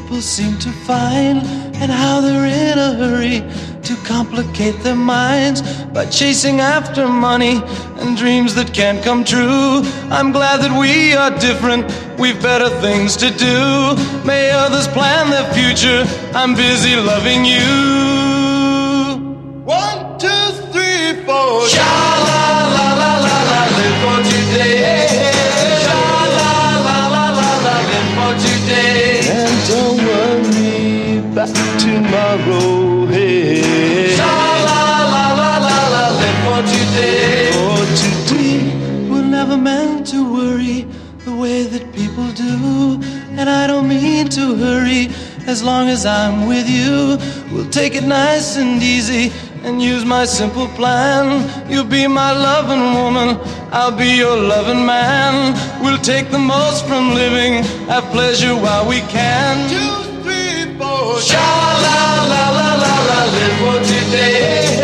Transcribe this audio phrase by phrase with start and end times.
[0.00, 1.38] people seem to find,
[1.80, 3.40] and how they're in a hurry
[3.82, 7.60] to complicate their minds by chasing after money
[7.98, 9.82] and dreams that can't come true.
[10.16, 11.84] I'm glad that we are different,
[12.16, 13.96] we've better things to do.
[14.24, 18.27] May others plan their future, I'm busy loving you.
[45.46, 47.16] As long as I'm with you.
[47.50, 49.32] We'll take it nice and easy
[49.62, 51.26] and use my simple plan.
[51.70, 53.38] You'll be my loving woman,
[53.72, 55.54] I'll be your loving man.
[55.82, 59.54] We'll take the most from living, have pleasure while we can.
[59.70, 61.18] Two, three, four.
[61.20, 61.48] Sha
[61.84, 62.00] la
[62.32, 64.77] la la la la, live for today.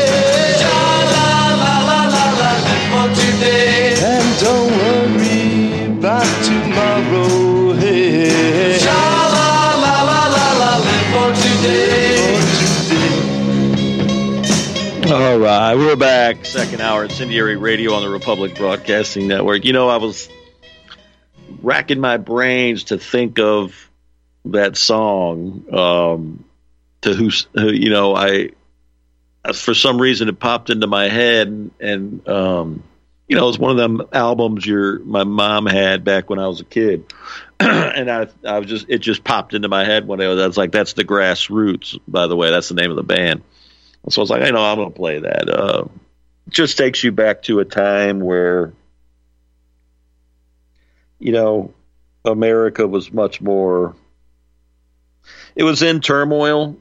[15.77, 16.45] Right, we're back.
[16.45, 19.65] Second hour incendiary radio on the Republic Broadcasting Network.
[19.65, 20.29] You know, I was
[21.63, 23.91] racking my brains to think of
[24.45, 25.65] that song.
[25.75, 26.45] Um,
[27.01, 28.51] to who, who you know, I
[29.53, 32.85] for some reason it popped into my head, and, and um,
[33.27, 36.47] you know, it was one of them albums your my mom had back when I
[36.47, 37.13] was a kid,
[37.61, 40.57] and I I was just it just popped into my head when was, I was
[40.57, 41.99] like, that's the Grassroots.
[42.07, 43.43] By the way, that's the name of the band.
[44.09, 45.49] So I was like, I know I'm going to play that.
[45.49, 45.85] Uh,
[46.49, 48.73] just takes you back to a time where,
[51.19, 51.73] you know,
[52.25, 53.95] America was much more.
[55.57, 56.77] It was in turmoil.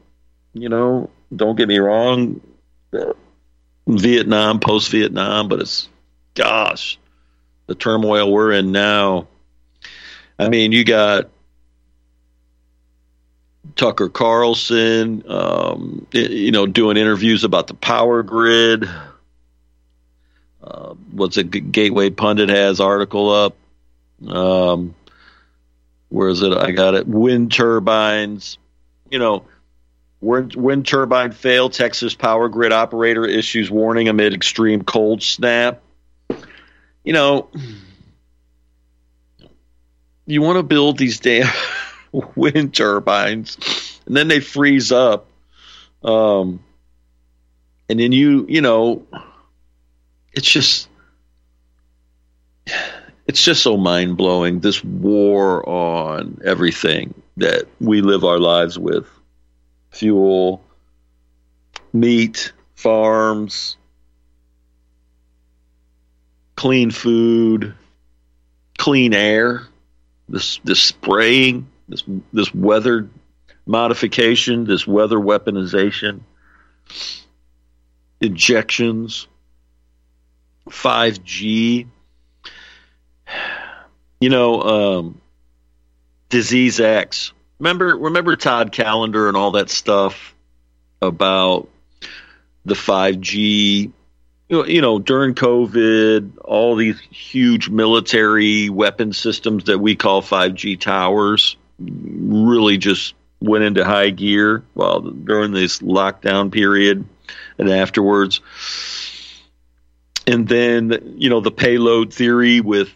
[0.54, 2.42] You know, don't get me wrong.
[2.92, 3.14] Uh,
[3.88, 5.90] Vietnam, post Vietnam, but it's,
[6.36, 6.98] gosh,
[7.68, 9.28] the turmoil we're in now.
[10.40, 11.30] I mean, you got
[13.76, 18.88] Tucker Carlson, um, you know, doing interviews about the power grid.
[20.64, 23.56] Uh, what's a Gateway Pundit has article up?
[24.28, 24.96] Um,
[26.10, 26.54] where is it?
[26.54, 27.08] I got it.
[27.08, 28.58] Wind turbines.
[29.10, 29.46] You know,
[30.22, 31.70] wind, wind turbine fail.
[31.70, 35.82] Texas power grid operator issues warning amid extreme cold snap.
[37.04, 37.50] You know,
[40.26, 41.52] you want to build these damn
[42.36, 43.58] wind turbines,
[44.06, 45.28] and then they freeze up.
[46.04, 46.64] Um,
[47.90, 49.06] and then you, you know,
[50.32, 50.90] it's just,
[53.28, 54.60] it's just so mind blowing.
[54.60, 59.08] This war on everything that we live our lives with
[59.90, 60.64] fuel,
[61.92, 63.78] meat, farms,
[66.56, 67.74] clean food,
[68.78, 69.64] clean air,
[70.30, 73.10] this, this spraying this this weather
[73.66, 76.22] modification, this weather weaponization,
[78.22, 79.28] injections,
[80.70, 81.88] five G.
[84.20, 85.22] You know, um,
[86.30, 87.34] disease X.
[87.60, 90.36] Remember, remember Todd Callender and all that stuff
[91.02, 91.70] about
[92.66, 93.92] the five G.
[94.50, 101.56] You know, during COVID, all these huge military weapon systems that we call 5G towers
[101.86, 107.06] really just went into high gear while during this lockdown period
[107.58, 108.42] and afterwards.
[110.26, 112.90] And then, you know, the payload theory with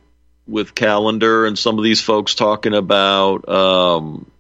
[0.48, 4.32] with Callender and some of these folks talking about um,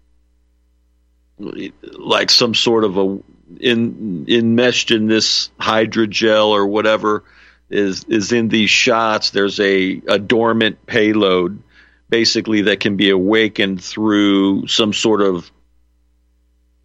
[1.38, 3.20] like some sort of a
[3.60, 7.24] in enmeshed in this hydrogel or whatever
[7.70, 11.62] is is in these shots there's a, a dormant payload
[12.10, 15.50] basically that can be awakened through some sort of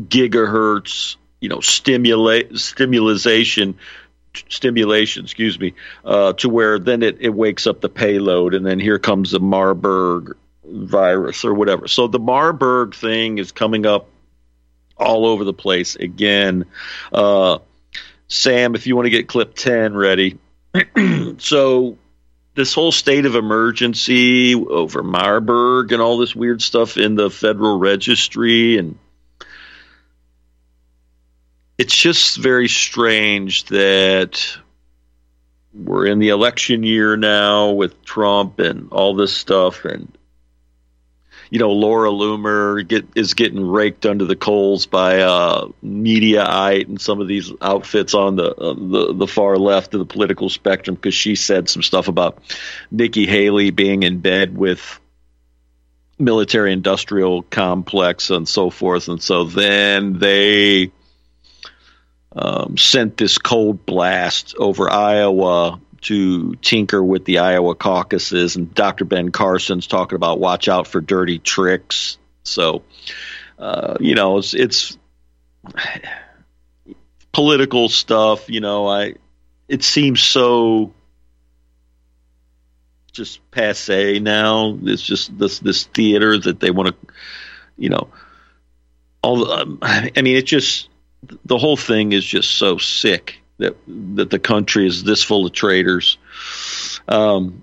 [0.03, 3.77] gigahertz, you know, stimulate stimulation
[4.49, 5.75] stimulation, excuse me,
[6.05, 9.41] uh, to where then it, it wakes up the payload, and then here comes the
[9.41, 11.89] Marburg virus or whatever.
[11.89, 14.09] So the Marburg thing is coming up
[14.97, 16.65] all over the place again.
[17.13, 17.59] Uh,
[18.29, 20.39] Sam, if you want to get clip ten ready,
[21.39, 21.99] so
[22.55, 27.79] this whole state of emergency over Marburg and all this weird stuff in the Federal
[27.79, 28.99] Registry and
[31.79, 34.57] it's just very strange that
[35.73, 40.17] we're in the election year now with Trump and all this stuff and
[41.53, 46.99] you know, Laura Loomer get, is getting raked under the coals by uh, Mediaite and
[46.99, 50.97] some of these outfits on the uh, the, the far left of the political spectrum
[50.97, 52.39] because she said some stuff about
[52.91, 54.99] Nikki Haley being in bed with
[56.19, 59.09] military industrial complex and so forth.
[59.09, 60.91] And so then they
[62.35, 68.57] um, sent this cold blast over Iowa to tinker with the Iowa caucuses.
[68.57, 69.05] And Dr.
[69.05, 72.19] Ben Carson's talking about watch out for dirty tricks.
[72.45, 72.83] So,
[73.59, 74.99] uh, you know, it's, it's
[77.33, 78.49] political stuff.
[78.49, 79.15] You know, I
[79.69, 80.93] it seems so
[83.13, 84.79] just passe now.
[84.83, 87.15] It's just this this theater that they want to,
[87.77, 88.09] you know,
[89.23, 89.51] all.
[89.51, 90.89] Um, I mean, it just
[91.45, 95.53] the whole thing is just so sick that that the country is this full of
[95.53, 96.19] traitors.
[97.09, 97.63] Um,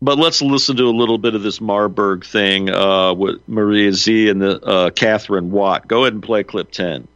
[0.00, 4.30] but let's listen to a little bit of this Marburg thing uh, with Maria Zeee
[4.30, 5.86] and the uh, Katherine Watt.
[5.86, 7.06] Go ahead and play clip ten.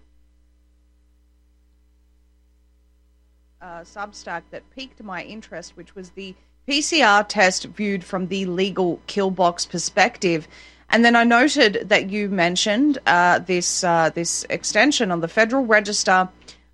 [3.60, 6.36] Uh, Substack that piqued my interest, which was the
[6.68, 10.46] PCR test viewed from the legal kill box perspective.
[10.88, 15.64] And then I noted that you mentioned uh, this uh, this extension on the Federal
[15.64, 16.28] Register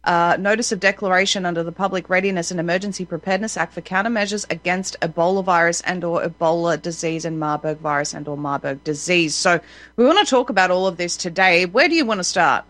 [0.04, 4.98] uh, notice of declaration under the Public Readiness and Emergency Preparedness Act for countermeasures against
[5.00, 9.34] Ebola virus and or Ebola disease and Marburg virus and or Marburg disease.
[9.34, 9.60] So
[9.96, 11.66] we want to talk about all of this today.
[11.66, 12.64] Where do you want to start?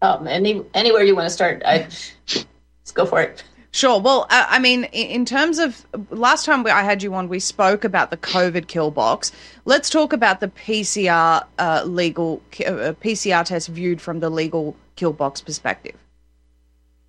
[0.00, 1.86] Um, any anywhere you want to start, I,
[2.28, 3.44] let's go for it.
[3.74, 4.00] Sure.
[4.00, 7.84] Well, uh, I mean, in terms of last time I had you on, we spoke
[7.84, 9.32] about the COVID kill box.
[9.64, 14.76] Let's talk about the PCR uh, legal uh, PCR test viewed from the legal
[15.10, 15.96] box perspective.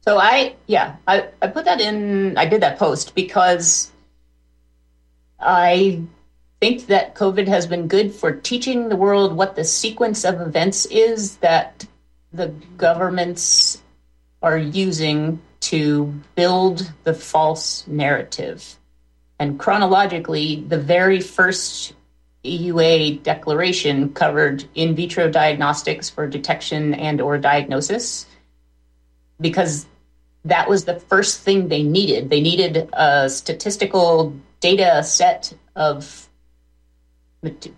[0.01, 2.37] So I, yeah, I, I put that in.
[2.37, 3.91] I did that post because
[5.39, 6.01] I
[6.59, 10.85] think that COVID has been good for teaching the world what the sequence of events
[10.85, 11.85] is that
[12.31, 12.47] the
[12.77, 13.81] governments
[14.41, 18.77] are using to build the false narrative.
[19.39, 21.93] And chronologically, the very first
[22.43, 28.25] EUA declaration covered in vitro diagnostics for detection and or diagnosis
[29.39, 29.85] because
[30.45, 32.29] that was the first thing they needed.
[32.29, 36.29] They needed a statistical data set of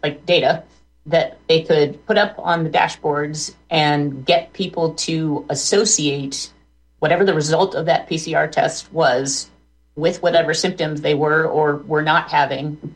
[0.04, 0.64] like data
[1.08, 6.52] that they could put up on the dashboards and get people to associate
[7.00, 9.50] whatever the result of that PCR test was
[9.96, 12.96] with whatever symptoms they were or were not having,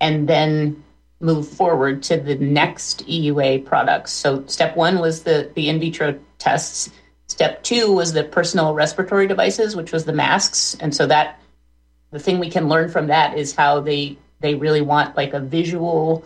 [0.00, 0.82] and then
[1.20, 4.12] move forward to the next EUA products.
[4.12, 6.90] So step one was the, the in vitro tests.
[7.26, 10.76] Step two was the personal respiratory devices, which was the masks.
[10.78, 11.40] And so that
[12.10, 15.40] the thing we can learn from that is how they they really want like a
[15.40, 16.24] visual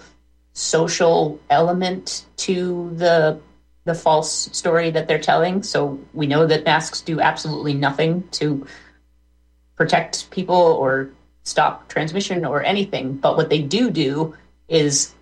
[0.52, 3.40] social element to the
[3.84, 5.62] the false story that they're telling.
[5.62, 8.66] So we know that masks do absolutely nothing to
[9.76, 11.10] protect people or
[11.42, 13.14] stop transmission or anything.
[13.14, 14.36] But what they do do
[14.68, 15.14] is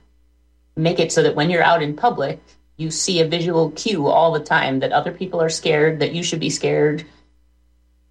[0.77, 2.41] make it so that when you're out in public,
[2.77, 6.23] you see a visual cue all the time that other people are scared, that you
[6.23, 7.05] should be scared,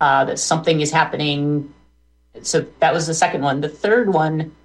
[0.01, 1.73] uh, that something is happening.
[2.41, 3.61] So that was the second one.
[3.61, 4.55] The third one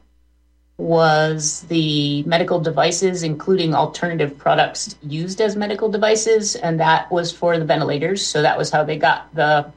[0.77, 7.59] was the medical devices, including alternative products used as medical devices, and that was for
[7.59, 8.25] the ventilators.
[8.27, 9.73] So that was how they got the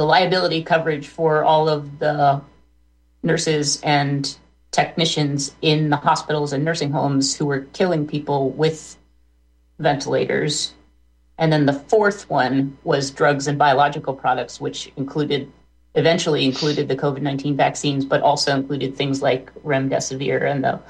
[0.00, 2.40] the liability coverage for all of the
[3.22, 4.34] nurses and
[4.70, 8.96] technicians in the hospitals and nursing homes who were killing people with
[9.78, 10.72] ventilators.
[11.36, 15.52] And then the fourth one was drugs and biological products, which included
[15.94, 20.80] eventually included the COVID 19 vaccines, but also included things like remdesivir and the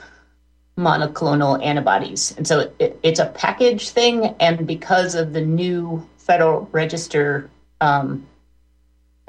[0.79, 2.33] monoclonal antibodies.
[2.37, 4.37] And so it, it's a package thing.
[4.39, 7.51] And because of the new Federal Register
[7.81, 8.25] um,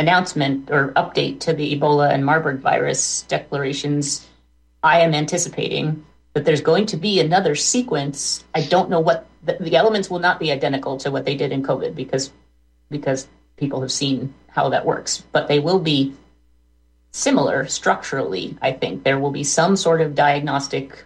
[0.01, 4.27] announcement or update to the Ebola and Marburg virus declarations,
[4.84, 8.43] I am anticipating that there's going to be another sequence.
[8.55, 11.51] I don't know what the, the elements will not be identical to what they did
[11.51, 12.31] in COVID because
[12.89, 16.13] because people have seen how that works, but they will be
[17.12, 18.58] similar structurally.
[18.62, 21.05] I think there will be some sort of diagnostic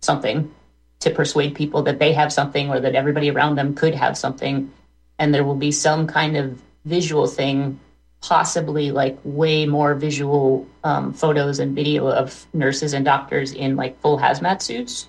[0.00, 0.52] something
[1.00, 4.72] to persuade people that they have something or that everybody around them could have something.
[5.18, 7.78] And there will be some kind of visual thing,
[8.22, 14.00] possibly like way more visual um, photos and video of nurses and doctors in like
[14.00, 15.08] full hazmat suits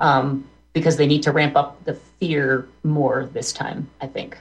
[0.00, 4.36] um, because they need to ramp up the fear more this time, I think.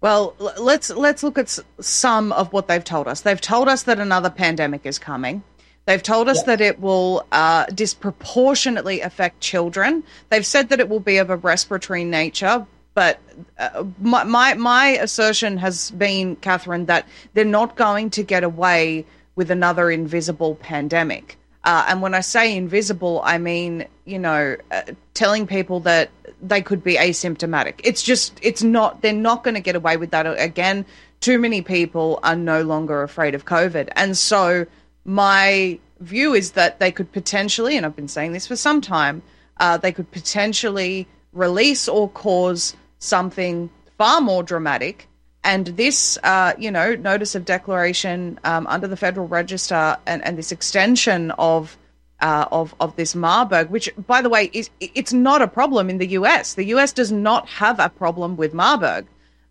[0.00, 3.20] Well, let's let's look at some of what they've told us.
[3.20, 5.42] They've told us that another pandemic is coming.
[5.86, 6.56] They've told us Yeah.
[6.56, 10.02] that it will uh, disproportionately affect children.
[10.30, 12.66] They've said that it will be of a respiratory nature.
[12.94, 13.20] But
[13.58, 19.06] uh, my, my my assertion has been, Katherine, that they're not going to get away
[19.36, 21.36] with another invisible pandemic.
[21.62, 24.82] Uh, and when I say invisible, I mean you know uh,
[25.14, 26.10] telling people that
[26.42, 27.80] they could be asymptomatic.
[27.84, 29.02] It's just it's not.
[29.02, 30.84] They're not going to get away with that again.
[31.20, 34.66] Too many people are no longer afraid of COVID, and so
[35.04, 39.22] my view is that they could potentially, and I've been saying this for some time,
[39.58, 45.08] uh, they could potentially release or cause something far more dramatic.
[45.42, 50.36] And this, uh, you know, notice of declaration um, under the Federal Register and, and
[50.36, 51.78] this extension of
[52.20, 55.98] uh, of of this Marburg, which, by the way, is it's not a problem in
[55.98, 56.54] the US.
[56.54, 59.06] The US does not have a problem with Marburg.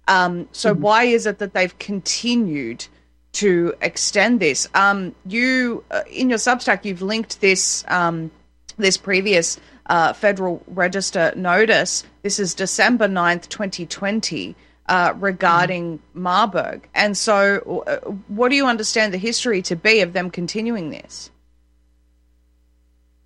[0.07, 2.85] Um, so why is it that they've continued
[3.33, 4.67] to extend this?
[4.73, 8.31] Um, you uh, in your Substack, you've linked this um,
[8.77, 9.59] this previous
[9.89, 12.03] uh, Federal Register notice.
[12.21, 14.55] This is December 9th, 2020,
[14.87, 16.87] uh, regarding Marburg.
[16.93, 21.31] And so, uh, what do you understand the history to be of them continuing this?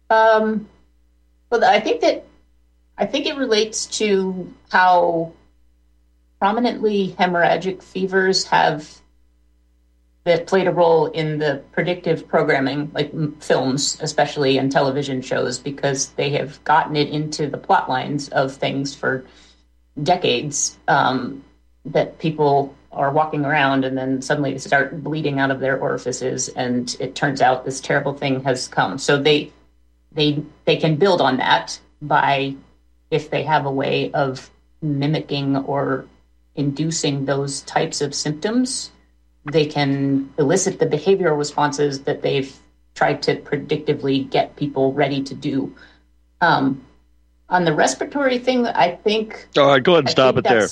[0.09, 0.67] Um,
[1.49, 2.25] well, I think that
[2.97, 5.33] I think it relates to how
[6.39, 9.01] prominently hemorrhagic fevers have
[10.25, 13.11] that played a role in the predictive programming, like
[13.41, 18.53] films, especially and television shows, because they have gotten it into the plot lines of
[18.53, 19.25] things for
[20.01, 20.77] decades.
[20.87, 21.43] Um,
[21.85, 26.95] that people are walking around and then suddenly start bleeding out of their orifices, and
[26.99, 28.97] it turns out this terrible thing has come.
[28.97, 29.51] So they
[30.11, 32.55] they they can build on that by
[33.09, 34.49] if they have a way of
[34.81, 36.05] mimicking or
[36.55, 38.91] inducing those types of symptoms
[39.45, 42.55] they can elicit the behavioral responses that they've
[42.95, 45.75] tried to predictively get people ready to do
[46.41, 46.83] um,
[47.49, 50.67] on the respiratory thing i think All right, go ahead and I stop it there.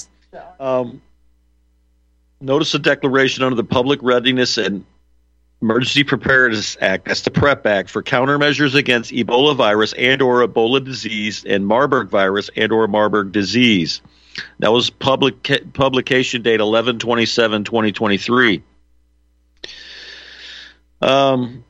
[0.59, 1.01] Um,
[2.39, 4.85] notice the declaration under the Public Readiness and
[5.61, 7.05] Emergency Preparedness Act.
[7.05, 12.09] That's the PrEP Act for countermeasures against Ebola virus and or Ebola disease and Marburg
[12.09, 14.01] virus and or Marburg disease.
[14.59, 18.61] That was public publication date 11-27-2023.
[21.01, 21.63] Um,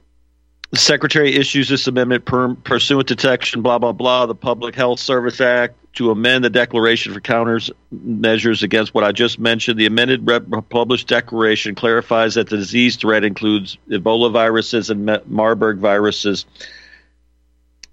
[0.71, 4.99] the Secretary issues this amendment per, pursuant to section blah blah blah the Public Health
[4.99, 9.77] Service Act to amend the declaration for counters measures against what I just mentioned.
[9.77, 15.79] The amended rep- published declaration clarifies that the disease threat includes Ebola viruses and Marburg
[15.79, 16.45] viruses.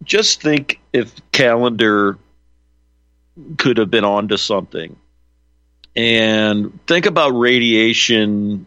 [0.04, 2.18] Just think if Callender
[3.56, 4.96] could have been onto something,
[5.94, 8.66] and think about radiation,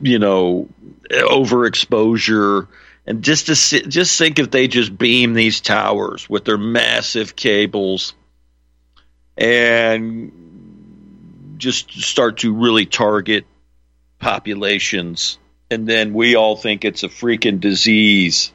[0.00, 0.68] you know,
[1.10, 2.68] overexposure.
[3.04, 7.34] And just to si- just think if they just beam these towers with their massive
[7.34, 8.14] cables
[9.36, 10.32] and
[11.56, 13.44] just start to really target
[14.18, 15.38] populations.
[15.70, 18.52] And then we all think it's a freaking disease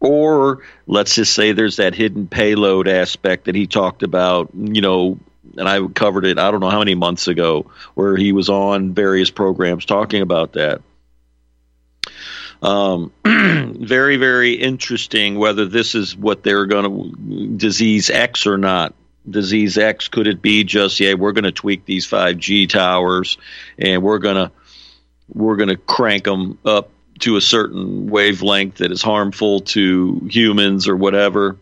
[0.00, 5.18] or let's just say there's that hidden payload aspect that he talked about you know
[5.56, 8.94] and I covered it I don't know how many months ago where he was on
[8.94, 10.82] various programs talking about that
[12.62, 18.94] um, very, very interesting whether this is what they're going to disease X or not.
[19.28, 23.36] Disease X could it be just yeah we're going to tweak these 5G towers
[23.78, 24.50] and we're going to
[25.28, 26.90] we're going to crank them up
[27.20, 31.56] to a certain wavelength that is harmful to humans or whatever,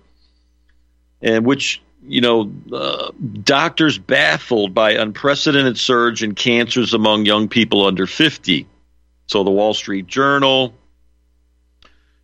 [1.21, 3.11] and which you know uh,
[3.43, 8.67] doctors baffled by unprecedented surge in cancers among young people under 50.
[9.27, 10.73] So the Wall Street Journal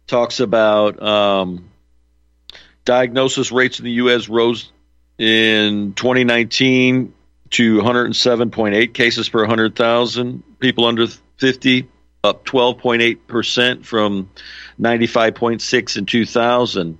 [0.06, 1.70] talks about um,
[2.84, 4.28] diagnosis rates in the U.S.
[4.28, 4.70] rose
[5.18, 7.14] in 2019
[7.50, 11.88] to 107.8 cases per 100,000 people under 50,
[12.24, 14.30] up 12.8 percent from
[14.80, 16.98] 95.6 in 2000.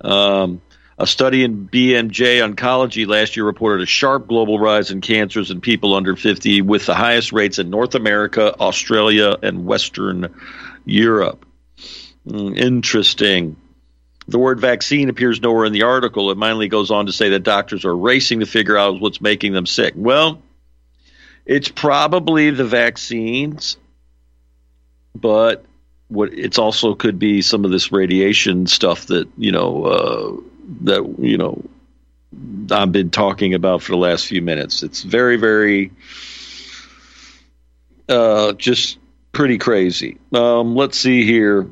[0.00, 0.62] Um,
[0.96, 5.60] a study in BMJ Oncology last year reported a sharp global rise in cancers in
[5.60, 10.34] people under 50, with the highest rates in North America, Australia, and Western
[10.84, 11.44] Europe.
[12.26, 13.56] Mm, interesting.
[14.28, 16.30] The word vaccine appears nowhere in the article.
[16.30, 19.52] It mainly goes on to say that doctors are racing to figure out what's making
[19.52, 19.94] them sick.
[19.96, 20.42] Well,
[21.46, 23.78] it's probably the vaccines,
[25.20, 25.64] but
[26.08, 30.36] what it's also could be some of this radiation stuff that you know uh,
[30.82, 31.62] that you know
[32.70, 34.82] I've been talking about for the last few minutes.
[34.82, 35.92] It's very, very
[38.08, 38.98] uh, just
[39.32, 40.18] pretty crazy.
[40.32, 41.68] Um, let's see here.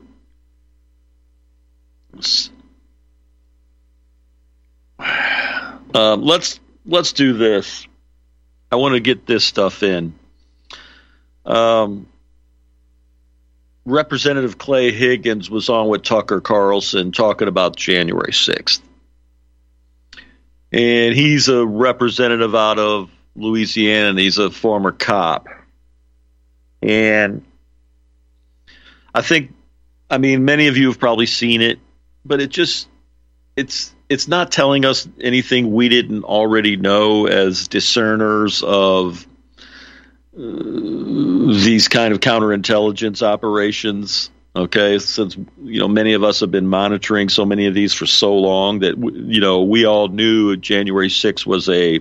[5.94, 7.86] Um, let's let's do this.
[8.70, 10.12] I want to get this stuff in.
[11.46, 12.06] Um,
[13.87, 18.81] Representative Clay Higgins was on with Tucker Carlson talking about January 6th.
[20.73, 25.47] And he's a representative out of Louisiana and he's a former cop.
[26.83, 27.45] And
[29.14, 29.55] I think,
[30.11, 31.78] I mean, many of you have probably seen it,
[32.25, 32.88] but it just,
[33.55, 39.25] it's, it's not telling us anything we didn't already know as discerners of
[40.37, 44.31] these kind of counterintelligence operations.
[44.55, 48.07] Okay, since you know many of us have been monitoring so many of these for
[48.07, 52.00] so long that you know we all knew January 6th was a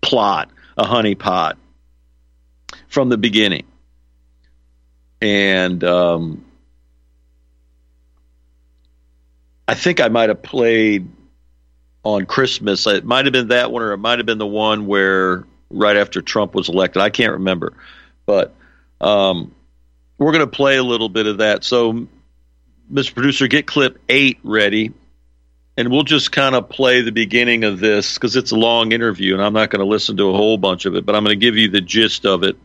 [0.00, 1.54] plot, a honeypot
[2.88, 3.64] from the beginning,
[5.20, 6.44] and um,
[9.68, 11.08] I think I might have played
[12.04, 12.86] on Christmas.
[12.86, 15.96] It might have been that one, or it might have been the one where right
[15.96, 17.00] after Trump was elected.
[17.02, 17.72] I can't remember,
[18.26, 18.54] but
[19.00, 19.54] um,
[20.18, 21.64] we're going to play a little bit of that.
[21.64, 22.06] So,
[22.92, 23.14] Mr.
[23.14, 24.92] Producer, get clip eight ready,
[25.76, 29.34] and we'll just kind of play the beginning of this because it's a long interview,
[29.34, 31.38] and I'm not going to listen to a whole bunch of it, but I'm going
[31.38, 32.56] to give you the gist of it.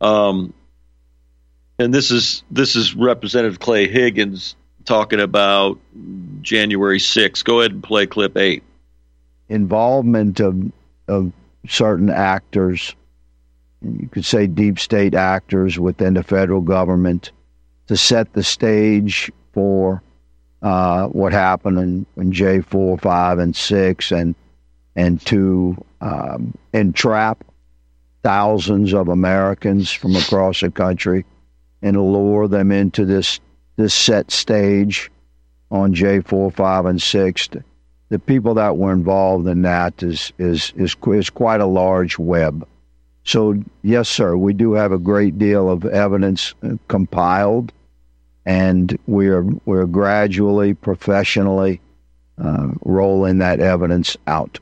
[0.00, 0.52] Um,
[1.78, 5.78] and this is this is Representative Clay Higgins talking about
[6.42, 7.44] January 6th.
[7.44, 8.62] Go ahead and play clip eight.
[9.48, 10.72] Involvement of
[11.08, 11.32] of
[11.68, 12.94] certain actors,
[13.82, 17.32] you could say deep state actors within the federal government,
[17.86, 20.02] to set the stage for
[20.62, 24.34] uh, what happened in, in J four, five, and six, and
[24.96, 27.44] and to um, entrap
[28.22, 31.24] thousands of Americans from across the country
[31.82, 33.38] and lure them into this
[33.76, 35.10] this set stage
[35.70, 37.48] on J four, five, and six.
[38.08, 42.66] The people that were involved in that is is is is quite a large web.
[43.24, 47.72] So yes, sir, we do have a great deal of evidence uh, compiled,
[48.44, 51.80] and we are we're gradually, professionally
[52.38, 54.60] uh, rolling that evidence out.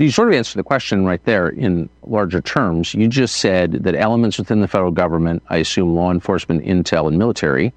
[0.00, 2.94] You sort of answered the question right there in larger terms.
[2.94, 7.16] You just said that elements within the federal government, I assume law enforcement, intel, and
[7.16, 7.72] military,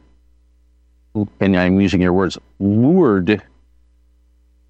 [1.39, 3.43] and I'm using your words, lured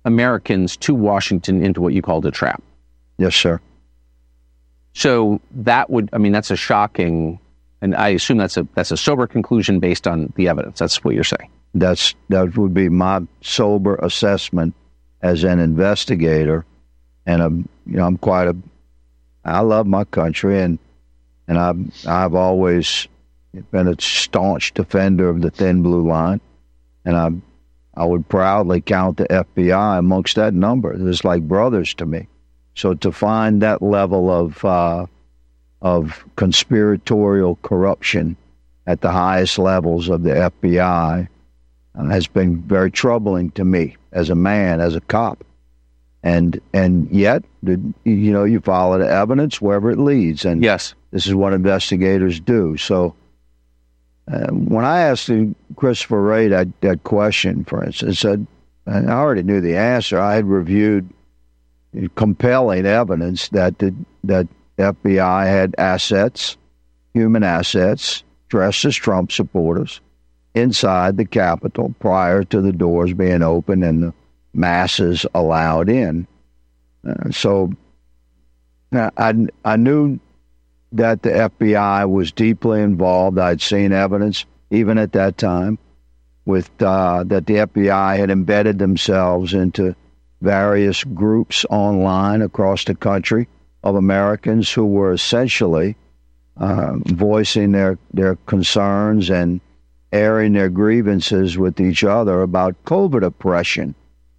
[0.08, 2.63] Americans to Washington into what you called a trap.
[3.17, 3.60] Yes, sir.
[4.93, 7.39] So that would, I mean, that's a shocking,
[7.82, 10.80] and I assume that's a that's a sober conclusion based on the evidence.
[10.80, 11.52] That's what you're saying.
[11.76, 14.74] That's that would be my sober assessment
[15.22, 16.65] as an investigator,
[17.26, 18.56] and I'm you know I'm quite a
[19.46, 20.80] I love my country and
[21.48, 23.08] and I've I've always
[23.72, 26.41] been a staunch defender of the thin blue line,
[27.06, 27.30] and I
[27.98, 30.94] I would proudly count the FBI amongst that number.
[30.94, 32.28] It's like brothers to me.
[32.76, 35.08] So to find that level of uh,
[35.82, 38.38] of conspiratorial corruption
[38.86, 41.28] at the highest levels of the FBI
[41.96, 45.44] uh, has been very troubling to me as a man, as a cop.
[46.22, 51.26] And and yet, you know, you follow the evidence wherever it leads, and yes, this
[51.26, 52.78] is what investigators do.
[52.78, 53.16] So
[54.32, 55.30] uh, when I asked
[55.76, 58.46] Christopher Wray that, that question, for instance, said
[58.86, 60.20] I already knew the answer.
[60.20, 61.10] I had reviewed
[62.16, 66.58] compelling evidence that the that FBI had assets,
[67.13, 70.00] human assets, dressed as Trump supporters,
[70.54, 74.13] inside the Capitol prior to the doors being open and the
[74.54, 76.28] masses allowed in.
[77.08, 77.72] Uh, so
[78.94, 80.20] I I knew
[80.91, 83.38] that the FBI was deeply involved.
[83.38, 85.78] I'd seen evidence even at that time
[86.45, 89.95] with uh, that the FBI had embedded themselves into
[90.41, 93.47] various groups online across the country
[93.84, 95.95] of Americans who were essentially
[96.58, 99.62] uh, voicing their, their concerns and
[100.12, 103.93] airing their grievances with each other about COVID oppression.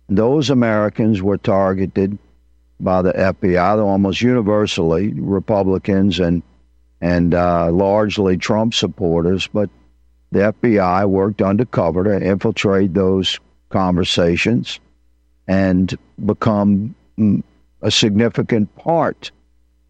[0.08, 2.18] Those Americans were targeted
[2.80, 6.42] by the FBI, almost universally Republicans and
[7.00, 9.70] and uh, largely Trump supporters, but
[10.32, 13.38] the FBI worked undercover to infiltrate those
[13.68, 14.80] conversations
[15.46, 17.42] and become mm,
[17.82, 19.30] a significant part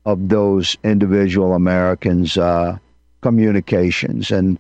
[0.05, 2.79] of those individual Americans' uh,
[3.23, 4.31] communications.
[4.31, 4.59] And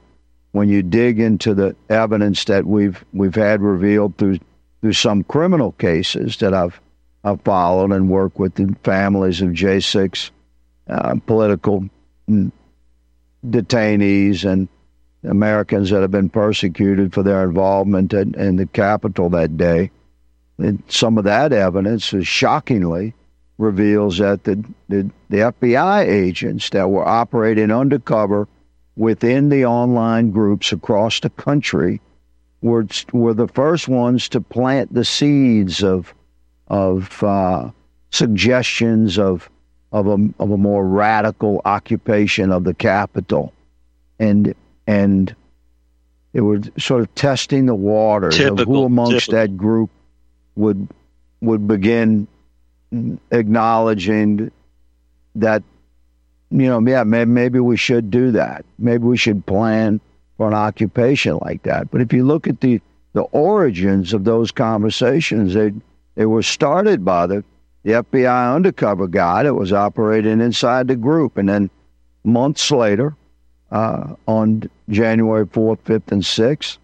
[0.52, 4.38] when you dig into the evidence that we've we've had revealed through
[4.80, 6.80] through some criminal cases that I've
[7.28, 10.30] I've followed and worked with the families of J6
[10.88, 11.88] uh, political
[13.46, 14.68] detainees and
[15.24, 19.90] Americans that have been persecuted for their involvement in, in the Capitol that day.
[20.58, 23.14] And some of that evidence is shockingly
[23.58, 28.48] reveals that the, the, the FBI agents that were operating undercover
[28.96, 32.00] within the online groups across the country
[32.60, 36.12] were were the first ones to plant the seeds of
[36.68, 37.70] of uh,
[38.10, 39.50] suggestions of
[39.92, 43.52] of a of a more radical occupation of the capital,
[44.18, 44.54] and
[44.86, 45.34] and
[46.34, 49.34] it was sort of testing the waters Typical, of who amongst typical.
[49.34, 49.90] that group
[50.56, 50.88] would
[51.40, 52.28] would begin
[53.30, 54.50] acknowledging
[55.34, 55.62] that
[56.50, 58.64] you know yeah maybe, maybe we should do that.
[58.78, 60.00] Maybe we should plan
[60.36, 61.90] for an occupation like that.
[61.90, 62.80] But if you look at the
[63.14, 65.72] the origins of those conversations they
[66.18, 67.44] they was started by the
[67.84, 71.70] the FBI undercover guy that was operating inside the group and then
[72.24, 73.14] months later
[73.70, 76.78] uh, on January 4th 5th and 6th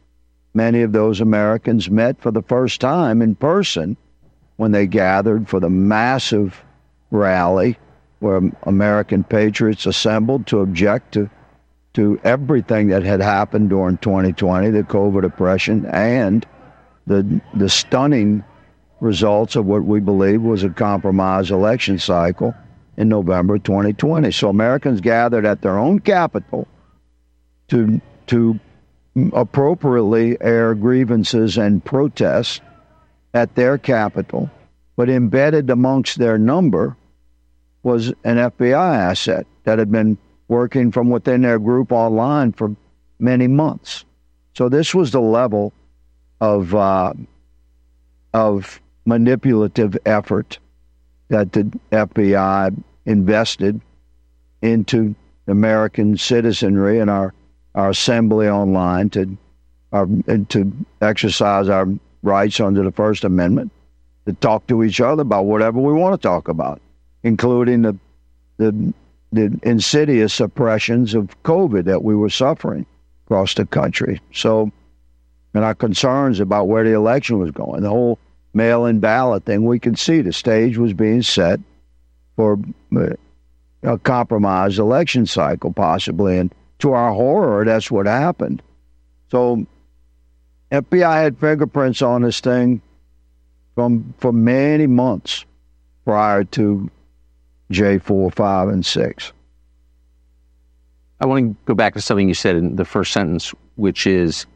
[0.54, 3.96] many of those Americans met for the first time in person
[4.56, 6.64] when they gathered for the massive
[7.10, 7.76] rally
[8.20, 11.28] where American patriots assembled to object to
[11.94, 16.46] to everything that had happened during 2020, the COVID oppression, and
[17.06, 18.42] the the stunning
[19.04, 22.54] results of what we believe was a compromised election cycle
[22.96, 24.30] in November 2020.
[24.32, 26.66] So Americans gathered at their own capital
[27.68, 28.58] to to
[29.32, 32.60] appropriately air grievances and protests
[33.34, 34.50] at their capital,
[34.96, 36.96] but embedded amongst their number
[37.82, 40.16] was an FBI asset that had been
[40.48, 42.74] working from within their group online for
[43.18, 44.04] many months.
[44.56, 45.72] So this was the level
[46.40, 47.12] of uh,
[48.32, 50.58] of manipulative effort
[51.28, 53.80] that the FBI invested
[54.62, 55.14] into
[55.46, 57.34] American citizenry and our
[57.74, 59.36] our assembly online to
[59.92, 61.88] um, our, to exercise our
[62.22, 63.70] rights under the First Amendment
[64.26, 66.80] to talk to each other about whatever we want to talk about,
[67.22, 67.96] including the
[68.56, 68.94] the,
[69.32, 72.86] the insidious oppressions of COVID that we were suffering
[73.26, 74.20] across the country.
[74.32, 74.70] So,
[75.54, 78.18] and our concerns about where the election was going, the whole
[78.54, 81.60] mail-in ballot thing, we could see the stage was being set
[82.36, 82.58] for
[82.96, 83.08] uh,
[83.82, 88.62] a compromised election cycle, possibly, and to our horror, that's what happened.
[89.30, 89.66] So
[90.70, 92.80] FBI had fingerprints on this thing
[93.74, 95.44] from for many months
[96.04, 96.90] prior to
[97.70, 99.32] J four, five, and six.
[101.20, 104.46] I want to go back to something you said in the first sentence, which is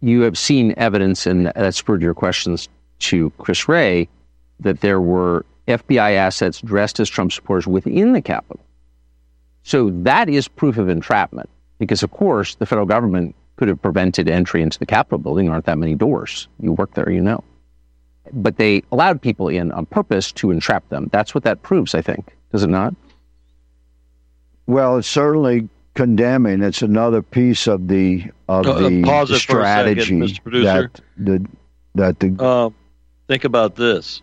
[0.00, 2.68] you have seen evidence, and that spurred your questions
[3.00, 4.08] to Chris Wray,
[4.60, 8.60] that there were FBI assets dressed as Trump supporters within the Capitol.
[9.62, 14.28] So that is proof of entrapment, because of course the federal government could have prevented
[14.28, 15.46] entry into the Capitol building.
[15.46, 16.48] There aren't that many doors.
[16.60, 17.44] You work there, you know.
[18.32, 21.08] But they allowed people in on purpose to entrap them.
[21.12, 22.34] That's what that proves, I think.
[22.52, 22.94] Does it not?
[24.66, 26.62] Well, it's certainly condemning.
[26.62, 30.40] It's another piece of the of Uh, the, pause the it for a second, strategy
[30.40, 30.62] Mr.
[30.62, 31.46] That the
[31.94, 32.70] that the Uh,
[33.28, 34.22] think about this.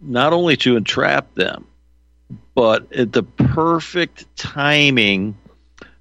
[0.00, 1.66] Not only to entrap them,
[2.54, 5.36] but at the perfect timing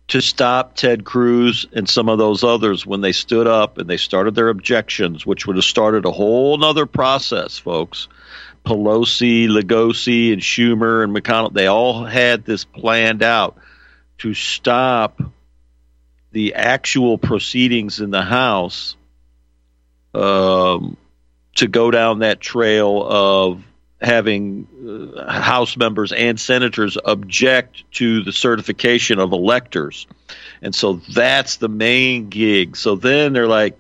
[0.10, 3.98] to stop Ted Cruz and some of those others when they stood up and they
[3.98, 8.10] started their objections, which would have started a whole nother process, folks.
[8.66, 13.58] Pelosi, Lugosi, and Schumer and McConnell, they all had this planned out
[14.20, 15.22] to stop
[16.32, 18.96] the actual proceedings in the House
[20.14, 20.98] um,
[21.56, 23.64] to go down that trail of
[24.02, 30.08] having uh, House members and senators object to the certification of electors.
[30.62, 32.76] And so that's the main gig.
[32.76, 33.78] So then they're like,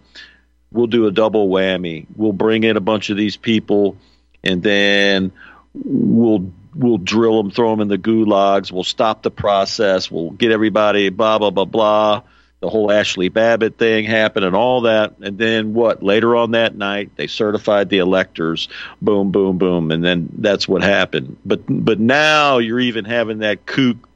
[0.71, 2.05] we'll do a double whammy.
[2.15, 3.97] We'll bring in a bunch of these people
[4.43, 5.31] and then
[5.73, 8.71] we'll we'll drill them, throw them in the gulags.
[8.71, 10.09] We'll stop the process.
[10.09, 12.23] We'll get everybody blah blah blah blah.
[12.61, 16.03] The whole Ashli Babbitt thing happened and all that, and then what?
[16.03, 18.69] Later on that night, they certified the electors.
[19.01, 21.37] Boom, boom, boom, and then that's what happened.
[21.43, 24.07] But but now you're even having that kook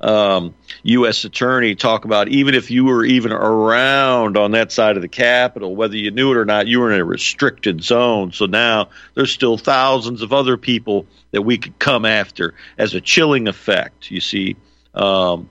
[0.00, 0.54] um,
[0.84, 1.24] U.S.
[1.24, 5.74] attorney talk about even if you were even around on that side of the Capitol,
[5.74, 8.32] whether you knew it or not, you were in a restricted zone.
[8.32, 13.00] So now there's still thousands of other people that we could come after as a
[13.00, 14.10] chilling effect.
[14.10, 14.56] You see,
[14.94, 15.48] um,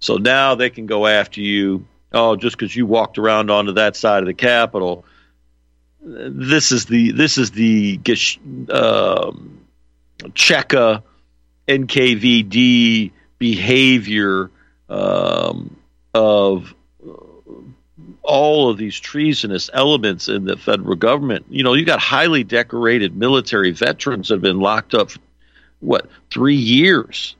[0.00, 1.86] so now they can go after you.
[2.12, 5.04] Oh, just because you walked around onto that side of the Capitol.
[6.02, 8.00] This is the this is the
[8.70, 9.60] um
[10.18, 11.02] Cheka
[11.68, 14.50] NKVD behavior
[14.88, 15.76] um,
[16.14, 16.74] of
[18.22, 21.46] all of these treasonous elements in the federal government.
[21.48, 25.10] You know, you got highly decorated military veterans that have been locked up,
[25.80, 27.36] what, three years?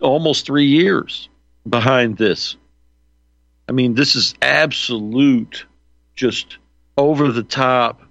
[0.00, 1.29] Almost three years
[1.68, 2.56] behind this.
[3.68, 5.66] I mean, this is absolute,
[6.14, 6.58] just
[6.96, 8.02] over the top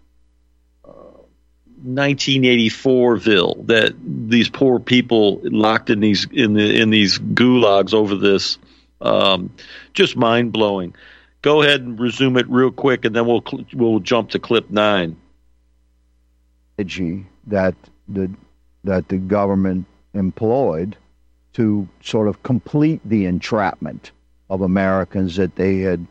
[1.85, 8.57] 1984ville that these poor people locked in these in the in these gulags over this
[9.01, 9.53] um,
[9.93, 10.95] just mind blowing.
[11.41, 15.15] Go ahead and resume it real quick, and then we'll we'll jump to clip nine.
[17.47, 17.75] That
[18.07, 18.29] the
[18.83, 20.97] that the government employed
[21.60, 24.13] to sort of complete the entrapment
[24.50, 26.08] of Americans that they had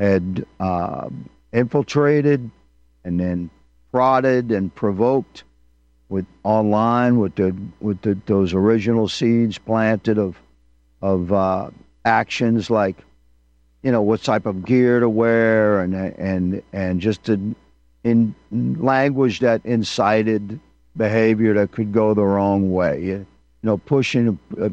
[0.00, 1.08] had uh,
[1.52, 2.50] infiltrated
[3.04, 3.48] and then
[3.92, 5.44] prodded and provoked
[6.08, 10.36] with online with the with the, those original seeds planted of
[11.02, 11.70] of uh,
[12.04, 12.96] actions like
[13.84, 17.54] you know what type of gear to wear and and and just in,
[18.02, 18.34] in
[18.80, 20.58] language that incited
[20.96, 23.24] behavior that could go the wrong way
[23.62, 24.68] know pushing uh,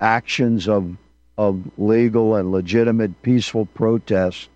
[0.00, 0.96] actions of
[1.38, 4.48] of legal and legitimate peaceful protests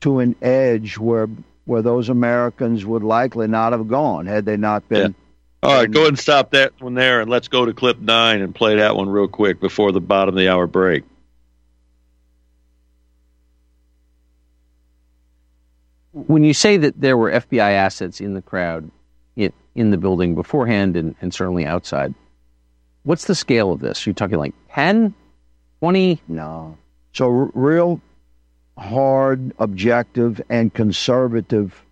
[0.00, 1.28] to an edge where
[1.64, 5.10] where those Americans would likely not have gone had they not been.
[5.10, 5.24] Yeah.
[5.60, 8.42] All right, go ahead and stop that one there, and let's go to clip nine
[8.42, 11.02] and play that one real quick before the bottom of the hour break.
[16.12, 18.90] When you say that there were FBI assets in the crowd,
[19.78, 22.12] in the building beforehand and, and certainly outside,
[23.08, 24.04] what's the scale of this?
[24.04, 25.14] You're you talking like 10,
[25.80, 26.20] 20?
[26.28, 26.76] No.
[27.14, 28.02] So, r- real
[28.76, 31.82] hard, objective, and conservative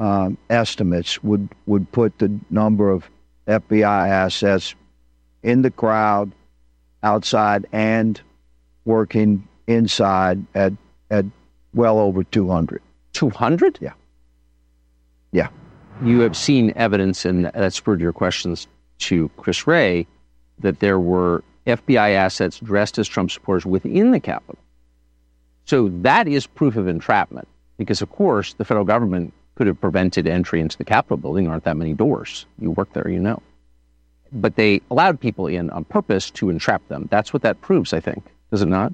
[0.00, 3.08] um, estimates would, would put the number of
[3.46, 4.74] FBI assets
[5.44, 6.32] in the crowd,
[7.04, 8.20] outside, and
[8.84, 10.72] working inside at
[11.12, 11.24] at
[11.74, 12.82] well over 200.
[13.12, 13.78] 200?
[13.80, 13.92] Yeah.
[15.30, 15.48] Yeah.
[16.02, 18.66] You have seen evidence, and that spurred your questions
[18.98, 20.08] to Chris Wray,
[20.60, 24.58] that there were FBI assets dressed as Trump supporters within the Capitol.
[25.64, 30.26] So that is proof of entrapment because, of course, the federal government could have prevented
[30.26, 31.48] entry into the Capitol building.
[31.48, 32.46] Aren't that many doors.
[32.60, 33.42] You work there, you know.
[34.32, 37.08] But they allowed people in on purpose to entrap them.
[37.10, 38.24] That's what that proves, I think.
[38.50, 38.92] Does it not?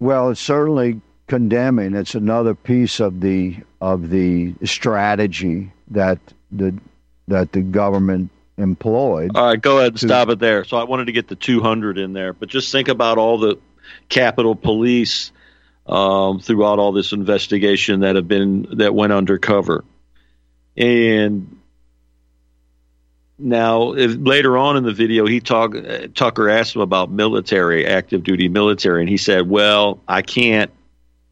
[0.00, 1.94] Well, it's certainly condemning.
[1.94, 6.18] It's another piece of the of the strategy that
[6.50, 6.74] the
[7.28, 9.32] that the government employed.
[9.34, 10.64] All right, go ahead and to, stop it there.
[10.64, 13.58] So I wanted to get the 200 in there, but just think about all the
[14.08, 15.32] Capitol Police
[15.86, 19.84] um, throughout all this investigation that have been that went undercover,
[20.76, 21.60] and
[23.40, 25.74] now if, later on in the video, he talk
[26.14, 30.70] Tucker asked him about military, active duty military, and he said, "Well, I can't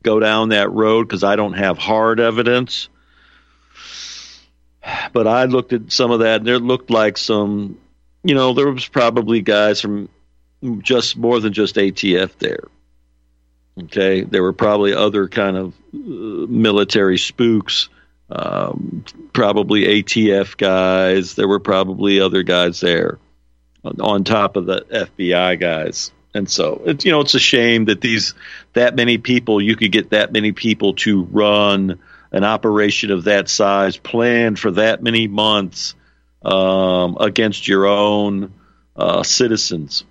[0.02, 2.88] go down that road because I don't have hard evidence."
[5.12, 7.78] But I looked at some of that, and there looked like some,
[8.22, 10.08] you know, there was probably guys from
[10.80, 12.64] just more than just ATF there.
[13.84, 17.88] Okay, there were probably other kind of uh, military spooks,
[18.28, 21.34] um, probably ATF guys.
[21.34, 23.18] There were probably other guys there
[23.84, 26.12] on top of the FBI guys.
[26.34, 28.34] And so it's you know it's a shame that these
[28.74, 31.98] that many people you could get that many people to run
[32.32, 35.94] an operation of that size planned for that many months
[36.42, 38.52] um, against your own
[38.96, 40.04] uh, citizens.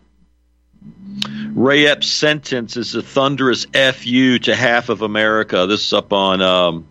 [1.53, 5.65] Ray Epps' sentence is a thunderous FU to half of America.
[5.67, 6.87] This is up on um,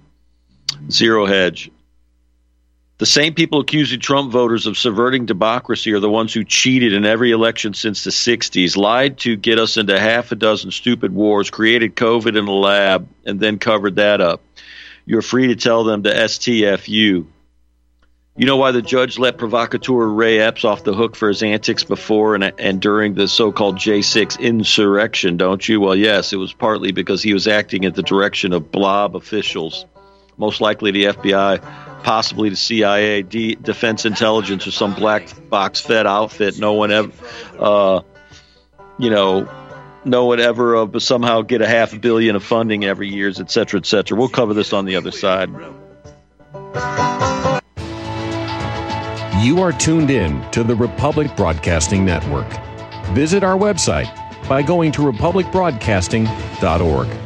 [0.90, 1.70] Zero Hedge.
[2.98, 7.04] The same people accusing Trump voters of subverting democracy are the ones who cheated in
[7.04, 11.50] every election since the 60s, lied to get us into half a dozen stupid wars,
[11.50, 14.40] created COVID in a lab, and then covered that up.
[15.06, 17.26] You're free to tell them to STFU.
[18.38, 21.84] You know why the judge let provocateur Ray Epps off the hook for his antics
[21.84, 25.80] before and, and during the so called J6 insurrection, don't you?
[25.80, 29.86] Well, yes, it was partly because he was acting at the direction of blob officials,
[30.36, 31.62] most likely the FBI,
[32.02, 36.58] possibly the CIA, D- Defense Intelligence, or some black box Fed outfit.
[36.58, 37.12] No one ever,
[37.58, 38.02] uh,
[38.98, 39.48] you know,
[40.06, 43.50] no one ever uh, somehow get a half a billion of funding every year, et
[43.50, 44.16] cetera, et cetera.
[44.16, 45.50] We'll cover this on the other side.
[49.44, 52.48] You are tuned in to the Republic Broadcasting Network.
[53.14, 54.12] Visit our website
[54.48, 57.25] by going to republicbroadcasting.org.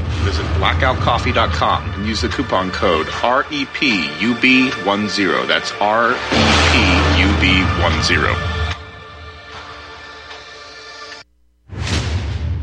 [0.21, 5.47] Visit blackoutcoffee.com and use the coupon code E REPUB10.
[5.47, 6.15] That's E
[7.17, 8.60] REPUB10.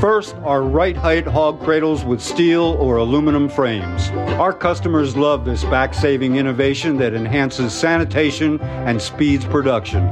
[0.00, 4.10] First, our right height hog cradles with steel or aluminum frames.
[4.38, 10.04] Our customers love this back saving innovation that enhances sanitation and speeds production.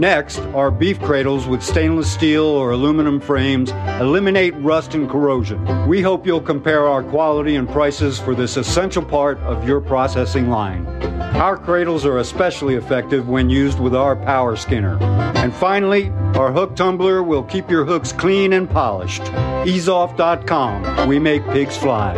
[0.00, 3.70] Next, our beef cradles with stainless steel or aluminum frames
[4.00, 5.86] eliminate rust and corrosion.
[5.86, 10.48] We hope you'll compare our quality and prices for this essential part of your processing
[10.48, 10.86] line.
[11.34, 14.96] Our cradles are especially effective when used with our power skinner.
[15.34, 19.23] And finally, our hook tumbler will keep your hooks clean and polished.
[19.64, 21.08] Easeoff.com.
[21.08, 22.14] We make pigs fly.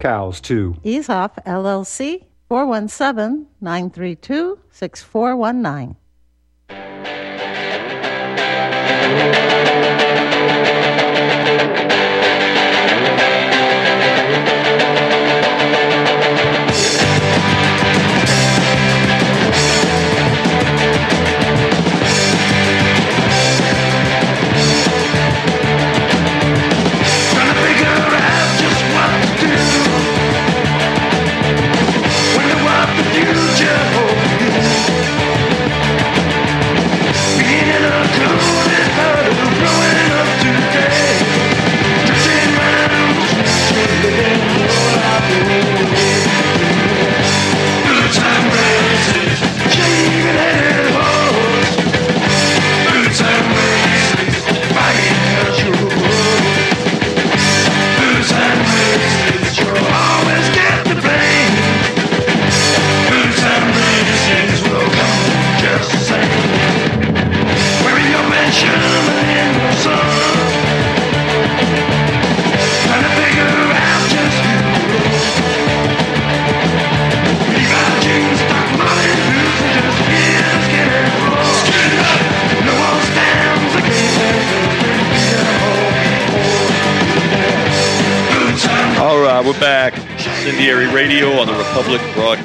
[0.00, 0.76] Cows, too.
[0.84, 5.96] Ease Off LLC 417 932 6419.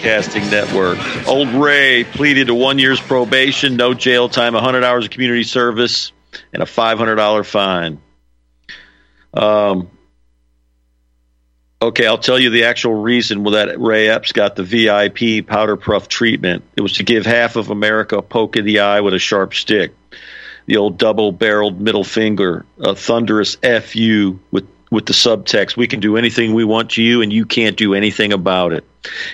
[0.04, 1.00] Broadcasting Network.
[1.30, 6.12] Old Ray pleaded to one year's probation, no jail time, 100 hours of community service,
[6.52, 8.02] and a $500 fine.
[9.34, 9.90] Um,
[11.82, 15.78] okay, I'll tell you the actual reason well, that Ray Epps got the VIP powder
[15.78, 16.66] puff treatment.
[16.76, 19.54] It was to give half of America a poke in the eye with a sharp
[19.54, 19.96] stick.
[20.66, 26.00] The old double barreled middle finger, a thunderous FU with with the subtext, we can
[26.00, 28.86] do anything we want to you and you can't do anything about it.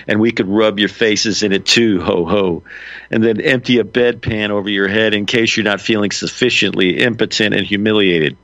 [0.08, 2.62] And we could rub your faces in it too, ho ho.
[3.10, 7.54] And then empty a bedpan over your head in case you're not feeling sufficiently impotent
[7.54, 8.38] and humiliated.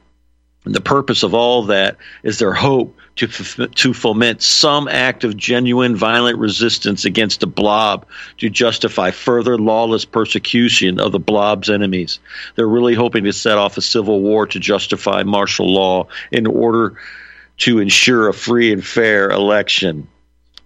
[0.67, 5.23] And the purpose of all that is their hope to, f- to foment some act
[5.23, 8.05] of genuine violent resistance against the blob
[8.39, 12.19] to justify further lawless persecution of the blob's enemies.
[12.57, 16.99] They're really hoping to set off a civil war to justify martial law in order
[17.59, 20.09] to ensure a free and fair election.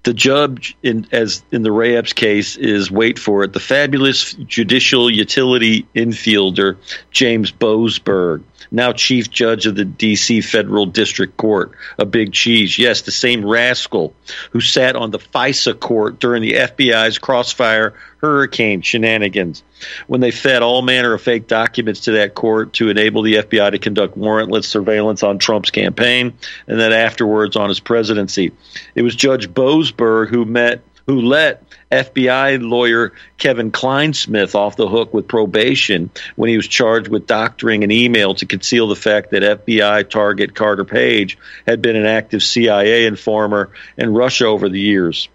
[0.03, 3.53] The judge, in, as in the Ray Epps case, is wait for it.
[3.53, 6.78] The fabulous judicial utility infielder
[7.11, 10.40] James Boasberg, now chief judge of the D.C.
[10.40, 12.78] Federal District Court, a big cheese.
[12.78, 14.14] Yes, the same rascal
[14.50, 19.62] who sat on the FISA court during the FBI's crossfire hurricane shenanigans
[20.06, 23.70] when they fed all manner of fake documents to that court to enable the FBI
[23.70, 26.34] to conduct warrantless surveillance on Trump's campaign
[26.66, 28.52] and then afterwards on his presidency.
[28.94, 35.12] It was Judge Boasberg who met who let FBI lawyer Kevin Clinesmith off the hook
[35.12, 39.42] with probation when he was charged with doctoring an email to conceal the fact that
[39.42, 45.28] FBI target Carter Page had been an active CIA informer in Russia over the years.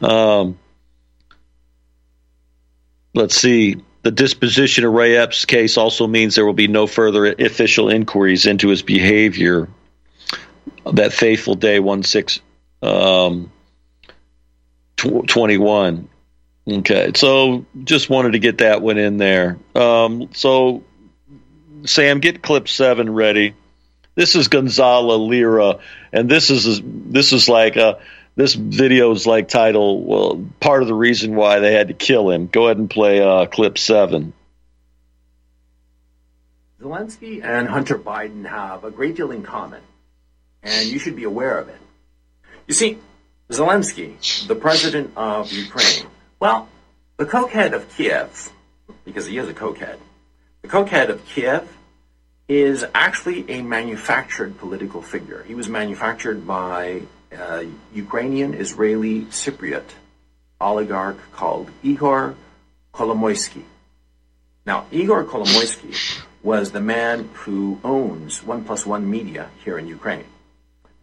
[0.00, 0.58] Um,
[3.14, 3.76] let's see.
[4.02, 8.44] The disposition of Ray Epps' case also means there will be no further official inquiries
[8.44, 9.68] into his behavior.
[10.92, 12.40] That faithful day, one six
[12.82, 13.50] um,
[15.04, 16.08] tw- twenty one.
[16.66, 19.58] Okay, so just wanted to get that one in there.
[19.74, 20.82] Um, so,
[21.84, 23.54] Sam, get clip seven ready.
[24.14, 25.80] This is Gonzalo Lira,
[26.12, 28.00] and this is this is like a
[28.36, 32.30] this video is like title well part of the reason why they had to kill
[32.30, 34.32] him go ahead and play uh, clip seven
[36.80, 39.80] Zelensky and Hunter Biden have a great deal in common,
[40.62, 41.78] and you should be aware of it.
[42.66, 42.98] You see,
[43.50, 46.06] Zelensky, the president of Ukraine,
[46.40, 46.68] well,
[47.16, 48.50] the cokehead of Kiev,
[49.04, 49.98] because he is a cokehead,
[50.62, 51.68] the cokehead of Kiev
[52.48, 55.42] is actually a manufactured political figure.
[55.46, 57.02] He was manufactured by
[57.36, 59.84] uh, Ukrainian Israeli Cypriot
[60.60, 62.34] oligarch called Igor
[62.92, 63.64] Kolomoisky.
[64.66, 70.24] Now, Igor Kolomoisky was the man who owns One Plus One Media here in Ukraine.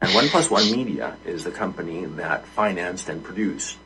[0.01, 3.77] And One Plus One Media is the company that financed and produced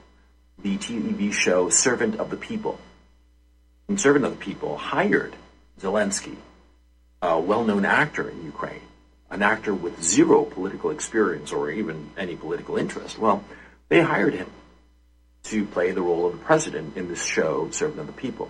[0.57, 2.79] the TV show Servant of the People.
[3.89, 5.35] And Servant of the People hired
[5.81, 6.37] Zelensky,
[7.21, 8.81] a well-known actor in Ukraine,
[9.29, 13.19] an actor with zero political experience or even any political interest.
[13.19, 13.43] Well,
[13.89, 14.49] they hired him
[15.43, 18.49] to play the role of the president in this show, Servant of the People.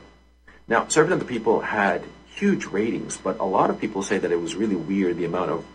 [0.68, 2.04] Now, Servant of the People had
[2.36, 5.50] huge ratings, but a lot of people say that it was really weird the amount
[5.50, 5.66] of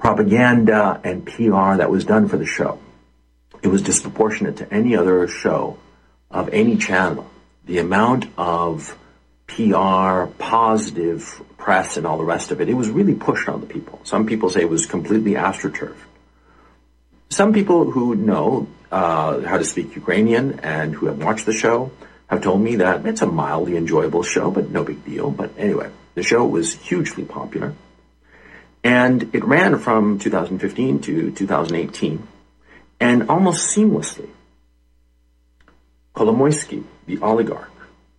[0.00, 2.80] propaganda and PR that was done for the show.
[3.62, 5.78] It was disproportionate to any other show
[6.30, 7.30] of any channel.
[7.66, 8.96] The amount of
[9.46, 13.66] PR, positive press, and all the rest of it, it was really pushed on the
[13.66, 14.00] people.
[14.04, 15.96] Some people say it was completely astroturfed.
[17.28, 21.92] Some people who know uh, how to speak Ukrainian and who have watched the show
[22.28, 25.30] have told me that it's a mildly enjoyable show, but no big deal.
[25.30, 27.74] But anyway, the show was hugely popular.
[28.82, 32.26] And it ran from 2015 to 2018.
[32.98, 34.28] And almost seamlessly,
[36.14, 37.70] Kolomoisky, the oligarch,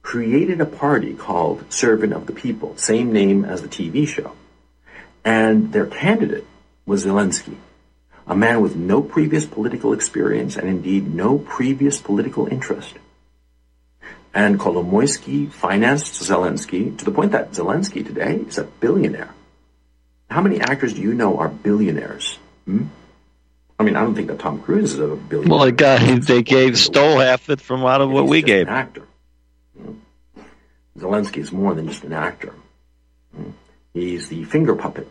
[0.02, 4.32] created a party called Servant of the People, same name as the TV show.
[5.24, 6.46] And their candidate
[6.86, 7.58] was Zelensky,
[8.26, 12.96] a man with no previous political experience and indeed no previous political interest.
[14.34, 19.34] And Kolomoisky financed Zelensky to the point that Zelensky today is a billionaire.
[20.32, 22.38] How many actors do you know are billionaires?
[22.64, 22.86] Hmm?
[23.78, 25.50] I mean, I don't think that Tom Cruise is a billionaire.
[25.58, 28.68] well they got they gave stole half of it from out of what we gave
[28.68, 29.04] An actor.
[29.78, 29.94] Hmm.
[30.98, 32.54] Zelensky is more than just an actor.
[33.36, 33.50] Hmm.
[33.94, 35.08] He's the finger puppet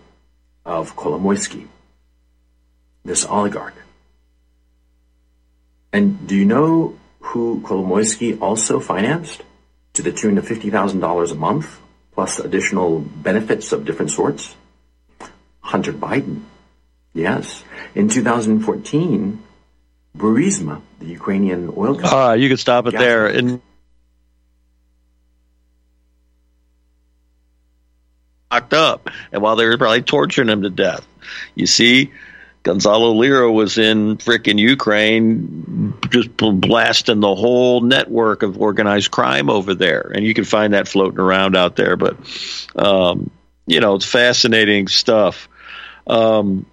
[0.65, 1.67] of Kolomoisky,
[3.05, 3.75] this oligarch.
[5.93, 9.43] And do you know who Kolomoisky also financed
[9.95, 11.79] to the tune of $50,000 a month,
[12.13, 14.55] plus additional benefits of different sorts?
[15.71, 16.43] Hunter Biden.
[17.15, 17.63] Yes.
[17.95, 19.41] In 2014,
[20.17, 23.63] Burisma, the Ukrainian oil company, right you can stop it there and
[28.51, 31.07] locked up and while they were probably torturing him to death
[31.55, 32.11] you see
[32.65, 39.75] gonzalo lira was in frickin' ukraine just blasting the whole network of organized crime over
[39.75, 42.17] there and you can find that floating around out there but
[42.75, 43.31] um,
[43.69, 45.49] you know it's fascinating stuff
[46.11, 46.67] Um,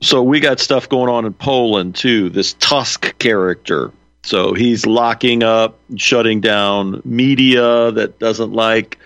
[0.00, 2.30] so we got stuff going on in Poland too.
[2.30, 3.92] This Tusk character.
[4.22, 8.98] So he's locking up, shutting down media that doesn't like,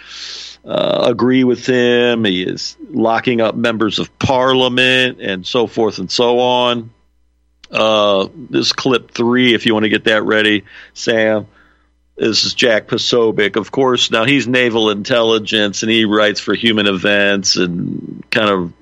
[0.65, 2.25] uh, agree with him.
[2.25, 6.91] He is locking up members of parliament and so forth and so on.
[7.71, 11.47] Uh, this clip three, if you want to get that ready, Sam.
[12.17, 13.57] This is Jack Posobiec.
[13.57, 18.73] Of course, now he's naval intelligence and he writes for Human Events and kind of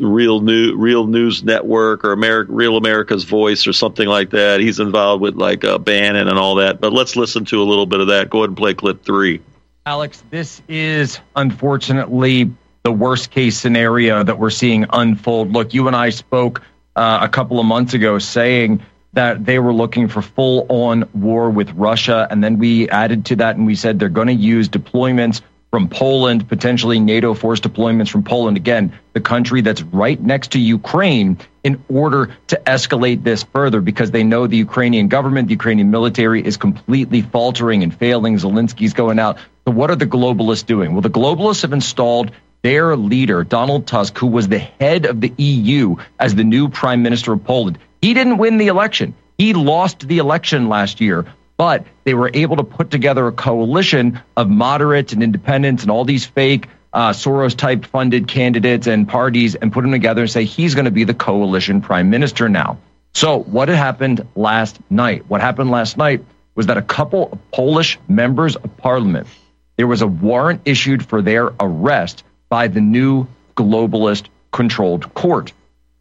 [0.00, 4.60] real new real news network or America, real america's voice or something like that.
[4.60, 6.80] He's involved with like uh, bannon and all that.
[6.80, 8.30] But let's listen to a little bit of that.
[8.30, 9.40] Go ahead and play clip three.
[9.84, 12.50] Alex this is unfortunately
[12.82, 15.52] the worst case scenario that we're seeing unfold.
[15.52, 16.62] Look you and i spoke
[16.94, 18.82] uh, a couple of months ago saying
[19.12, 22.26] that they were looking for full on war with russia.
[22.30, 25.40] And then we added to that and we said they're going to use deployments
[25.76, 30.58] from Poland, potentially NATO force deployments from Poland, again, the country that's right next to
[30.58, 35.90] Ukraine, in order to escalate this further because they know the Ukrainian government, the Ukrainian
[35.90, 38.38] military is completely faltering and failing.
[38.38, 39.36] Zelensky's going out.
[39.66, 40.92] So, what are the globalists doing?
[40.94, 42.30] Well, the globalists have installed
[42.62, 47.02] their leader, Donald Tusk, who was the head of the EU as the new prime
[47.02, 47.78] minister of Poland.
[48.00, 49.14] He didn't win the election.
[49.36, 51.26] He lost the election last year
[51.56, 56.04] but they were able to put together a coalition of moderates and independents and all
[56.04, 60.44] these fake uh, Soros type funded candidates and parties and put them together and say
[60.44, 62.78] he's going to be the coalition prime minister now.
[63.14, 65.24] So, what had happened last night?
[65.28, 69.26] What happened last night was that a couple of Polish members of parliament,
[69.76, 73.26] there was a warrant issued for their arrest by the new
[73.56, 75.52] globalist controlled court.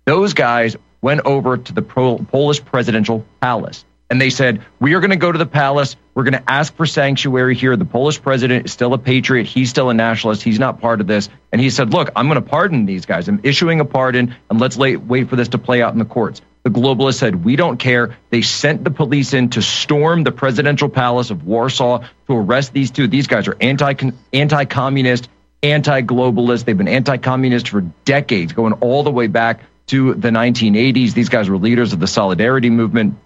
[0.05, 3.85] Those guys went over to the pro- Polish presidential palace
[4.15, 5.97] and they said, We are going to go to the palace.
[6.13, 7.75] We're going to ask for sanctuary here.
[7.75, 9.45] The Polish president is still a patriot.
[9.45, 10.41] He's still a nationalist.
[10.41, 11.27] He's not part of this.
[11.51, 13.27] And he said, Look, I'm going to pardon these guys.
[13.27, 16.05] I'm issuing a pardon, and let's lay, wait for this to play out in the
[16.05, 16.41] courts.
[16.63, 18.17] The globalists said, We don't care.
[18.29, 22.91] They sent the police in to storm the presidential palace of Warsaw to arrest these
[22.91, 23.09] two.
[23.09, 23.95] These guys are anti
[24.31, 25.27] anti communist,
[25.61, 26.63] anti globalist.
[26.63, 31.13] They've been anti communist for decades, going all the way back to the 1980s.
[31.13, 33.17] These guys were leaders of the Solidarity movement.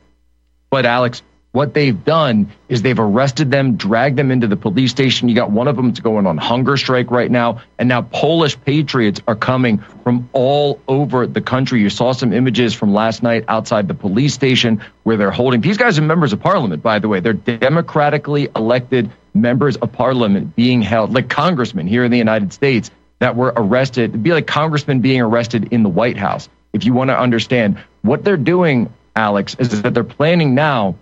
[0.70, 5.30] But Alex, what they've done is they've arrested them, dragged them into the police station.
[5.30, 7.62] You got one of them going on hunger strike right now.
[7.80, 11.82] And now Polish patriots are coming from all over the country.
[11.82, 15.78] You saw some images from last night outside the police station where they're holding these
[15.78, 17.20] guys are members of parliament, by the way.
[17.20, 22.92] They're democratically elected members of parliament being held like congressmen here in the United States
[23.20, 24.12] that were arrested.
[24.12, 26.48] It'd be like congressmen being arrested in the White House.
[26.74, 30.96] If you want to understand what they're doing Alex, is that they're planning now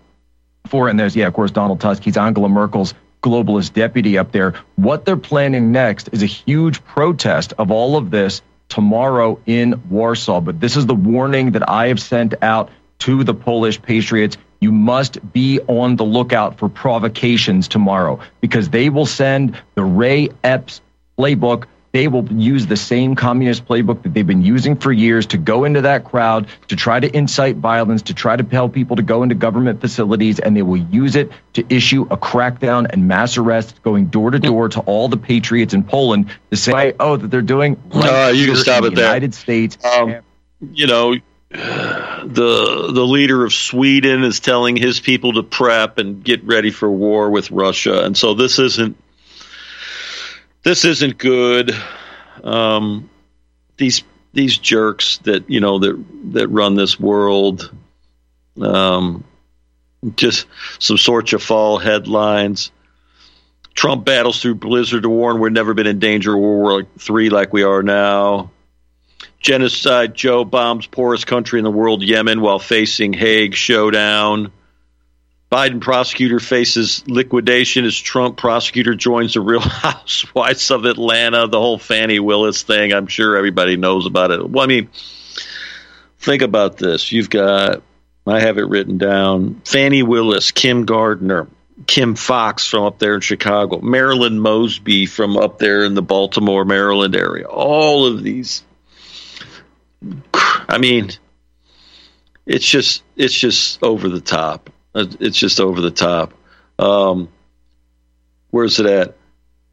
[0.66, 4.56] for, and there's, yeah, of course, Donald Tusk, he's Angela Merkel's globalist deputy up there.
[4.76, 10.42] What they're planning next is a huge protest of all of this tomorrow in Warsaw.
[10.42, 14.36] But this is the warning that I have sent out to the Polish patriots.
[14.60, 20.30] You must be on the lookout for provocations tomorrow because they will send the Ray
[20.44, 20.82] Epps
[21.20, 21.66] playbook
[21.98, 25.64] they will use the same communist playbook that they've been using for years to go
[25.64, 29.24] into that crowd, to try to incite violence, to try to tell people to go
[29.24, 33.82] into government facilities, and they will use it to issue a crackdown and mass arrest
[33.82, 37.42] going door to door to all the patriots in Poland to say, oh, that they're
[37.42, 37.82] doing.
[37.92, 39.06] uh, you can stop it the there.
[39.06, 39.84] United States.
[39.84, 40.18] Um,
[40.72, 41.16] you know,
[41.50, 46.92] the the leader of Sweden is telling his people to prep and get ready for
[46.92, 48.98] war with Russia, and so this isn't
[50.68, 51.74] this isn't good.
[52.44, 53.10] Um,
[53.78, 54.04] these
[54.34, 57.72] these jerks that you know that that run this world,
[58.62, 59.24] um,
[60.18, 60.46] just
[60.80, 62.72] some sort of fall headlines.
[63.76, 67.30] Trump battles through blizzard to warn we've never been in danger of World War Three
[67.30, 68.52] like we are now.
[69.40, 74.52] Genocide Joe bombs poorest country in the world, Yemen, while facing Hague showdown.
[75.52, 81.48] Biden prosecutor faces liquidation as Trump prosecutor joins the Real Housewives of Atlanta.
[81.48, 84.50] The whole Fani Willis thing, I'm sure everybody knows about it.
[84.50, 84.90] Well, I mean,
[86.20, 87.12] think about this.
[87.14, 87.82] You've got,
[88.26, 91.48] I have it written down Fani Willis, Kim Gardner,
[91.86, 96.66] Kim Foxx from up there in Chicago, Marilyn Mosby from up there in the Baltimore,
[96.66, 97.46] Maryland area.
[97.46, 98.64] All of these.
[100.68, 101.12] I mean,
[102.46, 104.72] it's just it's just over the top.
[105.20, 106.34] It's just over the top.
[106.80, 107.30] Um,
[108.52, 109.16] where's it at?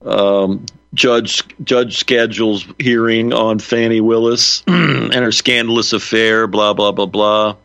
[0.07, 6.47] Um, judge judge schedules hearing on Fani Willis and her scandalous affair.
[6.47, 7.57] Blah blah blah blah.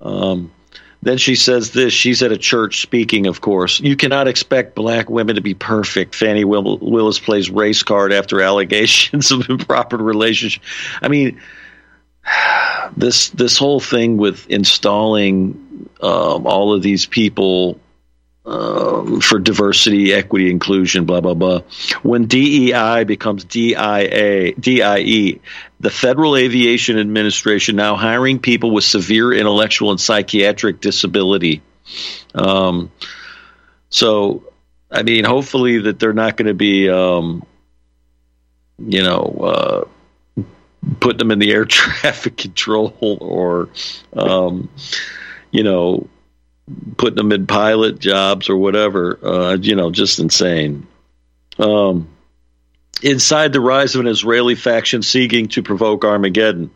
[0.00, 0.50] Um,
[1.02, 1.92] Then she says this.
[1.92, 3.80] She's at a church speaking, of course.
[3.80, 6.14] You cannot expect black women to be perfect.
[6.14, 10.62] Fani Will- Willis plays race card after allegations of improper relationship.
[11.02, 11.40] I mean,
[12.96, 17.80] this this whole thing with installing um, all of these people
[18.44, 21.60] um, for diversity, equity, inclusion, blah blah blah.
[22.02, 25.40] When DEI becomes DIA, DIE,
[25.78, 31.62] the Federal Aviation Administration now hiring people with severe intellectual and psychiatric disability.
[32.34, 32.90] Um,
[33.90, 34.52] so,
[34.90, 37.44] I mean, hopefully that they're not going to be, um,
[38.78, 39.22] you know.
[39.24, 39.88] Uh,
[40.98, 43.68] putting them in the air traffic control or,
[44.14, 44.68] um,
[45.52, 46.08] you know,
[46.96, 49.18] putting them in pilot jobs or whatever.
[49.22, 50.88] Uh, you know, just insane.
[51.58, 52.08] Um,
[53.02, 56.70] inside the rise of an Israeli faction seeking to provoke Armageddon.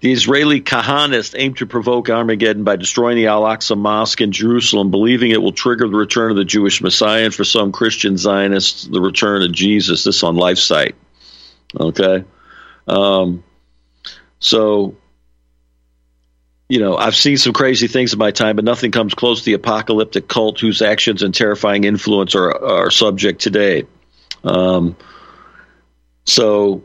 [0.00, 4.90] The Israeli Kahanists aim to provoke Armageddon by destroying the Al Aqsa Mosque in Jerusalem,
[4.90, 8.84] believing it will trigger the return of the Jewish Messiah, and for some Christian Zionists,
[8.84, 10.04] the return of Jesus.
[10.04, 10.94] This on LifeSite.
[11.78, 12.24] Okay.
[12.86, 13.42] Um,
[14.38, 14.96] so,
[16.68, 19.44] you know, I've seen some crazy things in my time, but nothing comes close to
[19.44, 23.84] the apocalyptic cult whose actions and terrifying influence are, are subject today.
[24.42, 24.96] Um,
[26.24, 26.82] so,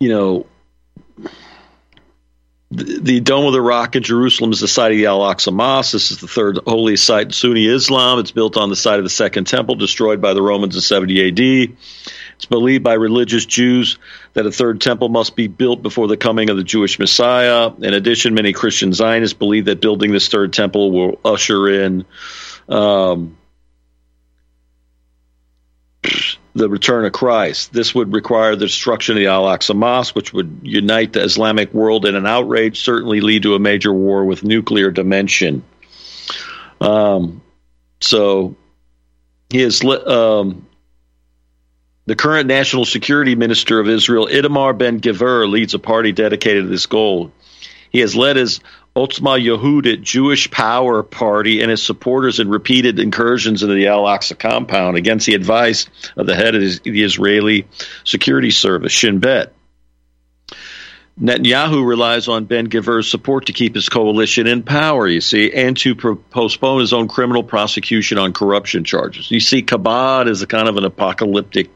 [0.00, 0.46] you know,
[2.72, 5.52] the, the Dome of the Rock in Jerusalem is the site of the Al Aqsa
[5.52, 5.92] Mosque.
[5.92, 8.18] This is the third holy site in Sunni Islam.
[8.18, 11.28] It's built on the site of the Second Temple, destroyed by the Romans in 70
[11.28, 11.76] AD.
[12.36, 13.98] It's believed by religious Jews
[14.34, 17.72] that a third temple must be built before the coming of the Jewish Messiah.
[17.80, 22.04] In addition, many Christian Zionists believe that building this third temple will usher in
[22.68, 23.38] um,
[26.54, 27.72] the return of Christ.
[27.72, 31.72] This would require the destruction of the Al Aqsa Mosque, which would unite the Islamic
[31.72, 35.64] world in an outrage, certainly lead to a major war with nuclear dimension.
[36.82, 37.40] Um,
[38.00, 38.56] so
[39.48, 39.82] he is.
[39.82, 40.66] Um,
[42.06, 46.70] the current national security minister of Israel, Itamar Ben Gvir, leads a party dedicated to
[46.70, 47.32] this goal.
[47.90, 48.60] He has led his
[48.94, 54.38] Otzma Yehudit Jewish Power Party and his supporters in repeated incursions into the Al Aqsa
[54.38, 55.86] compound against the advice
[56.16, 57.66] of the head of the Israeli
[58.04, 59.52] Security Service, Shin Bet.
[61.20, 65.74] Netanyahu relies on Ben Gvir's support to keep his coalition in power, you see, and
[65.78, 69.30] to pro- postpone his own criminal prosecution on corruption charges.
[69.30, 71.70] You see, Chabad is a kind of an apocalyptic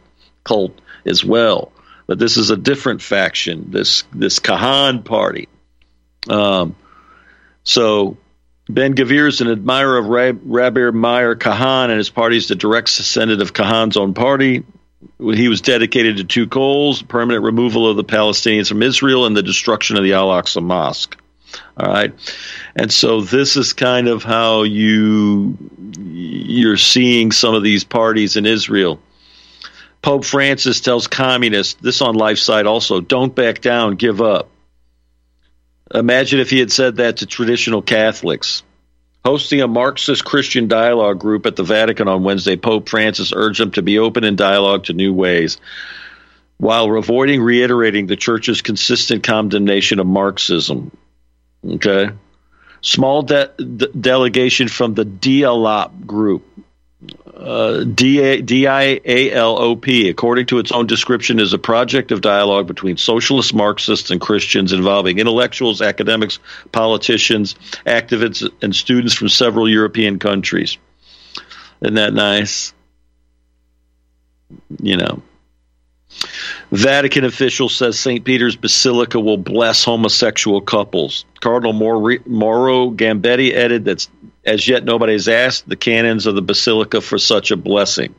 [0.51, 1.73] cult as well.
[2.07, 5.49] But this is a different faction, this this Kahan party.
[6.29, 6.75] Um,
[7.63, 8.17] so
[8.69, 12.57] Ben Gavir is an admirer of Rab- Rabbi Meir Kahane, and his party is the
[12.57, 14.65] direct descendant of Kahane's own party.
[15.19, 19.43] He was dedicated to two goals: permanent removal of the Palestinians from Israel and the
[19.43, 21.17] destruction of the Al Aqsa Mosque.
[21.77, 22.13] All right,
[22.77, 25.57] and so this is kind of how you
[25.97, 29.01] you're seeing some of these parties in Israel.
[30.03, 34.49] Pope Francis tells communists, this on LifeSite also, don't back down, give up.
[35.93, 38.63] Imagine if he had said that to traditional Catholics.
[39.25, 43.73] Hosting a Marxist Christian dialogue group at the Vatican on Wednesday, Pope Francis urged them
[43.73, 45.59] to be open in dialogue to new ways,
[46.57, 50.97] while avoiding reiterating the Church's consistent condemnation of Marxism.
[51.69, 52.11] Okay?
[52.81, 56.43] Small de- de- delegation from the Dialop group,
[57.35, 58.49] uh, D-I-A-L-O-P,
[60.11, 64.73] according to its own description, is a project of dialogue between socialist Marxists and Christians
[64.73, 66.39] involving intellectuals, academics,
[66.73, 67.55] politicians,
[67.87, 70.77] activists, and students from several European countries.
[71.81, 72.75] Isn't that nice?
[74.83, 75.23] You know.
[76.73, 78.25] Vatican official says St.
[78.25, 81.25] Peter's Basilica will bless homosexual couples.
[81.41, 84.07] Cardinal Mauro Gambetti added that
[84.51, 88.15] as yet nobody has asked the canons of the Basilica for such a blessing.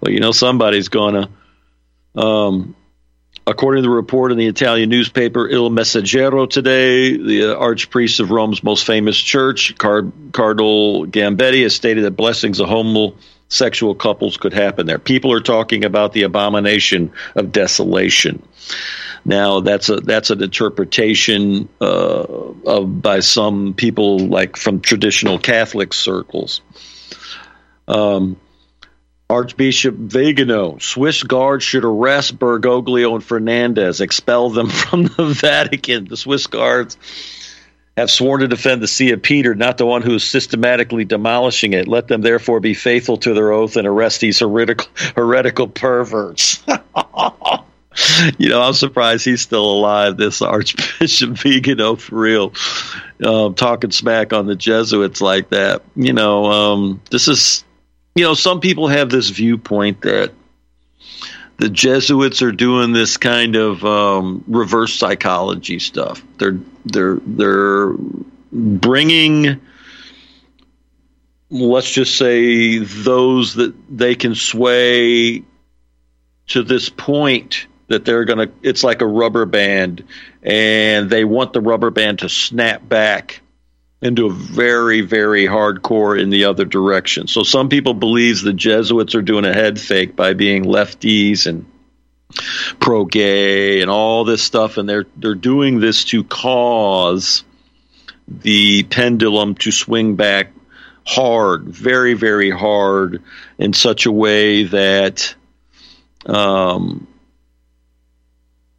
[0.00, 2.20] Well, you know, somebody's going to.
[2.20, 2.76] Um,
[3.46, 8.62] according to the report in the Italian newspaper Il Messaggero today, the archpriest of Rome's
[8.62, 14.86] most famous church, Card- Cardinal Gambetti, has stated that blessings of homosexual couples could happen
[14.86, 14.98] there.
[14.98, 18.42] People are talking about the abomination of desolation.
[19.26, 25.92] Now that's a that's an interpretation uh, of by some people like from traditional Catholic
[25.92, 26.60] circles.
[27.88, 28.36] Um,
[29.28, 36.04] Archbishop Vigano, Swiss guards should arrest Bergoglio and Fernandez, expel them from the Vatican.
[36.04, 36.96] The Swiss guards
[37.96, 41.72] have sworn to defend the See of Peter, not the one who is systematically demolishing
[41.72, 41.88] it.
[41.88, 46.62] Let them therefore be faithful to their oath and arrest these heretical, heretical perverts.
[48.38, 52.52] you know, I'm surprised he's still alive, this Archbishop Vigano, for real.
[53.24, 55.82] uh, talking smack on the Jesuits like that.
[55.94, 57.64] You know, um, this is,
[58.14, 60.32] you know, some people have this viewpoint that
[61.58, 66.22] the Jesuits are doing this kind of um, reverse psychology stuff.
[66.38, 67.94] They're they're they're
[68.52, 69.60] bringing,
[71.50, 75.44] let's just say, those that they can sway
[76.48, 78.54] to this point that they're going to.
[78.62, 80.04] It's like a rubber band,
[80.42, 83.40] and they want the rubber band to snap back
[84.02, 87.26] into a very very hardcore in the other direction.
[87.26, 91.66] So some people believe the Jesuits are doing a head fake by being lefties and
[92.80, 97.44] pro gay and all this stuff and they're they're doing this to cause
[98.26, 100.52] the pendulum to swing back
[101.06, 103.22] hard, very very hard
[103.58, 105.34] in such a way that
[106.26, 107.06] um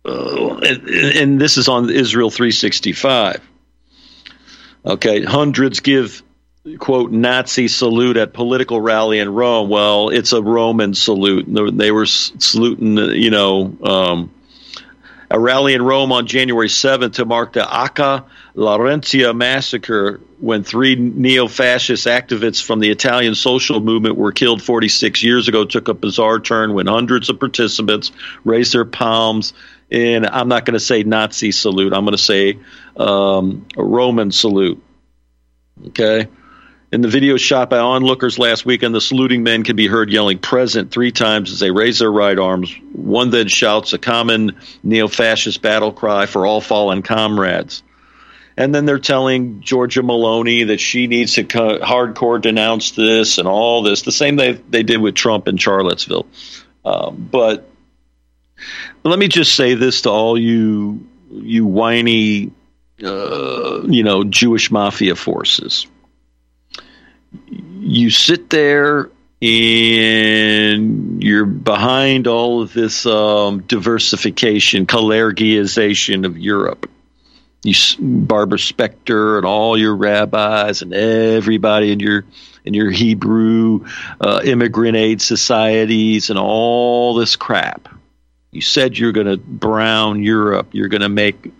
[0.07, 3.41] uh, and, and this is on Israel 365
[4.87, 6.23] Okay, hundreds give
[6.79, 9.69] quote Nazi salute at political rally in Rome.
[9.69, 11.45] Well, it's a Roman salute.
[11.77, 14.33] They were saluting, you know, um,
[15.29, 18.23] a rally in Rome on January 7th to mark the Acca
[18.55, 25.49] Laurentia massacre when three neo-fascist activists from the Italian social movement were killed 46 years
[25.49, 28.13] ago took a bizarre turn when hundreds of participants
[28.45, 29.53] raised their palms
[29.91, 31.93] and I'm not going to say Nazi salute.
[31.93, 32.59] I'm going to say
[32.95, 34.83] um, Roman salute.
[35.87, 36.27] Okay.
[36.89, 40.39] In the video shot by onlookers last weekend, the saluting men can be heard yelling
[40.39, 42.73] present three times as they raise their right arms.
[42.93, 47.83] One then shouts a common neo fascist battle cry for all fallen comrades.
[48.55, 53.47] And then they're telling Giorgia Meloni that she needs to co- hardcore denounce this and
[53.47, 56.25] all this, the same they, they did with Trump in Charlottesville.
[56.85, 57.69] Um, but
[59.03, 62.51] let me just say this to all you you whiny
[63.03, 65.87] uh, you know Jewish mafia forces.
[67.79, 69.09] You sit there
[69.41, 76.89] and you're behind all of this um, diversification, Kalergiization of Europe.
[77.63, 82.23] You, Barbara Spectre, and all your rabbis, and everybody in your
[82.65, 83.85] in your Hebrew
[84.21, 87.89] uh, immigrant aid societies, and all this crap
[88.57, 90.69] you said you're going to brown Europe.
[90.71, 91.53] You're going to make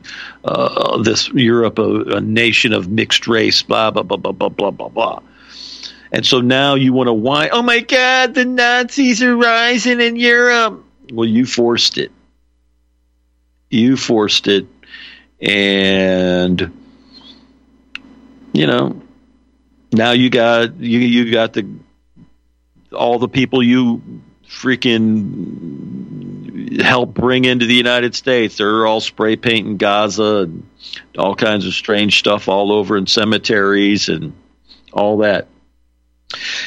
[0.43, 3.61] uh, this Europe a, a, nation of mixed race.
[3.61, 5.19] Blah blah blah blah blah blah blah blah.
[6.11, 7.49] And so now you want to whine.
[7.51, 10.83] Oh my God, the Nazis are rising in Europe.
[11.13, 12.11] Well, you forced it.
[13.69, 14.65] You forced it,
[15.39, 16.59] and
[18.53, 18.99] you know
[19.91, 21.67] now you got you you got the
[22.91, 24.01] all the people you
[24.49, 25.76] freaking
[26.83, 28.57] help bring into the United States.
[28.57, 30.67] They're all spray painting Gaza and
[31.17, 34.33] all kinds of strange stuff all over in cemeteries and
[34.93, 35.47] all that.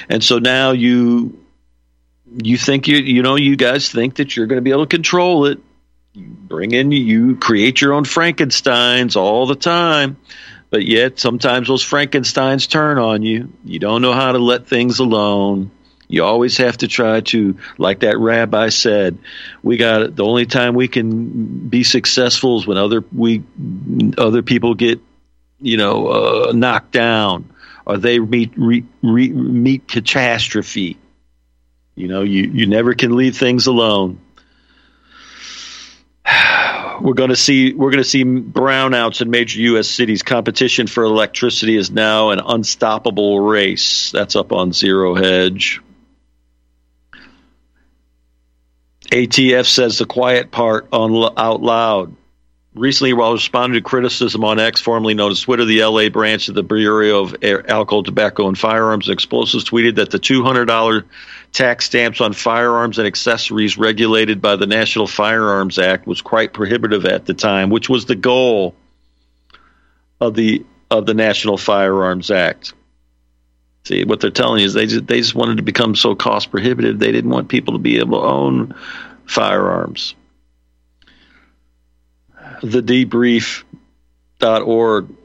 [0.09, 1.39] And so now you
[2.43, 4.97] you think you you know you guys think that you're going to be able to
[4.97, 5.59] control it.
[6.13, 10.17] You bring in you create your own Frankenstein's all the time.
[10.71, 13.53] But yet sometimes those Frankenstein's turn on you.
[13.65, 15.73] You don't know how to let things alone
[16.11, 19.17] you always have to try to, like that rabbi said,
[19.63, 23.45] we got the only time we can be successful is when other we
[24.19, 25.01] other people get,
[25.61, 27.49] you know, uh, knocked down
[27.87, 30.99] or they meet re, re, meet catastrophe.
[31.95, 34.21] You know, you you never can leave things alone.
[37.01, 39.89] We're going to see we're going to see brownouts in major U.S.
[39.89, 40.23] cities.
[40.23, 44.11] Competition for electricity is now an unstoppable race.
[44.11, 45.81] That's up on Zero Hedge.
[49.11, 52.15] ATF says the quiet part on out loud.
[52.73, 56.55] Recently, while responding to criticism on X, formerly known as Twitter, the LA branch of
[56.55, 61.05] the Bureau of Alcohol, Tobacco, and Firearms and Explosives tweeted that the $200
[61.53, 67.05] tax stamps on firearms and accessories regulated by the National Firearms Act was quite prohibitive
[67.07, 68.77] at the time, which was the goal
[70.21, 72.75] of the of the National Firearms Act.
[73.85, 76.51] See, what they're telling you is they just, they just wanted to become so cost
[76.51, 76.99] prohibitive.
[76.99, 78.75] They didn't want people to be able to own
[79.27, 80.15] firearms.
[82.63, 83.67] The debrief.org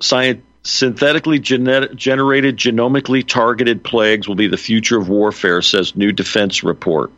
[0.01, 6.63] science synthetically generated genomically targeted plagues will be the future of warfare says new defense
[6.63, 7.11] report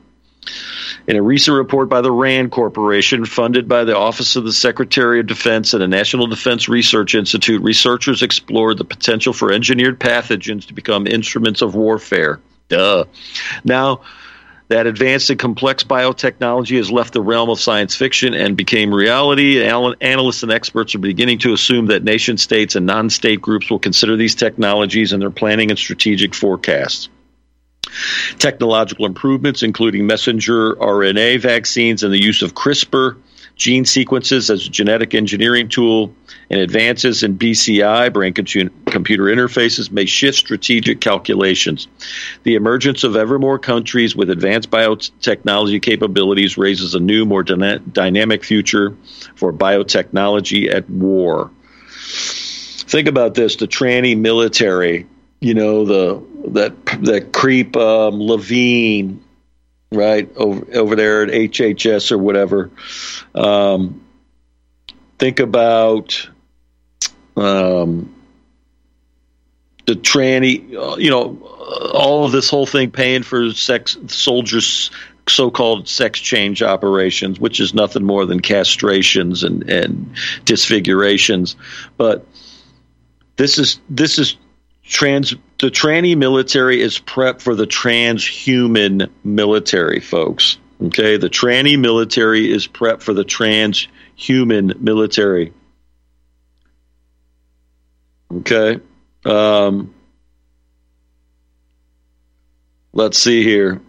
[1.08, 5.20] in a recent report by the RAND Corporation, funded by the Office of the Secretary
[5.20, 10.68] of Defense and the National Defense Research Institute, researchers explored the potential for engineered pathogens
[10.68, 12.40] to become instruments of warfare.
[12.70, 13.06] Duh.
[13.64, 14.02] Now,
[14.70, 19.64] that advanced and complex biotechnology has left the realm of science fiction and became reality.
[19.64, 23.80] Analysts and experts are beginning to assume that nation states and non state groups will
[23.80, 27.08] consider these technologies in their planning and strategic forecasts.
[28.40, 33.18] Technological improvements, including messenger RNA vaccines and the use of CRISPR
[33.58, 36.14] gene sequences as a genetic engineering tool,
[36.50, 41.88] and advances in BCI, brain computer interfaces, may shift strategic calculations.
[42.44, 47.80] The emergence of ever more countries with advanced biotechnology capabilities raises a new, more dyna-
[47.80, 48.96] dynamic future
[49.36, 51.52] for biotechnology at war.
[52.88, 55.08] Think about this the tranny military,
[55.40, 59.24] you know, the that that creep um, Levine,
[59.92, 62.72] right over over there at HHS or whatever.
[63.36, 64.04] Um,
[65.20, 66.30] think about
[67.36, 68.14] um,
[69.86, 70.70] the tranny,
[71.00, 71.38] you know,
[71.94, 74.92] all of this whole thing paying for sex soldiers
[75.30, 80.16] so-called sex change operations, which is nothing more than castrations and, and
[80.46, 81.56] disfigurations.
[81.98, 82.26] But
[83.36, 84.38] this is this is
[84.88, 90.58] trans the tranny military is prep for the transhuman military, folks.
[90.82, 95.54] Okay, the tranny military is prep for the transhuman military.
[98.32, 98.80] Okay.
[99.26, 99.94] Um,
[102.94, 103.82] let's see here.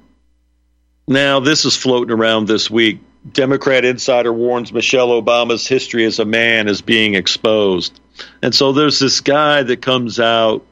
[1.07, 3.01] Now, this is floating around this week.
[3.33, 8.01] Democrat insider warns Michelle Obama's history as a man is being exposed.
[8.43, 10.65] And so there's this guy that comes out.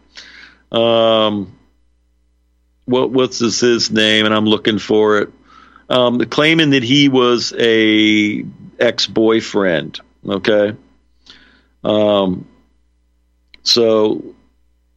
[0.72, 1.56] Um,
[2.84, 4.26] what what's his, his name?
[4.26, 5.32] And I'm looking for it.
[5.88, 8.44] Um, claiming that he was a
[8.78, 10.00] ex boyfriend.
[10.26, 10.74] Okay.
[11.84, 12.46] Um,
[13.62, 14.34] so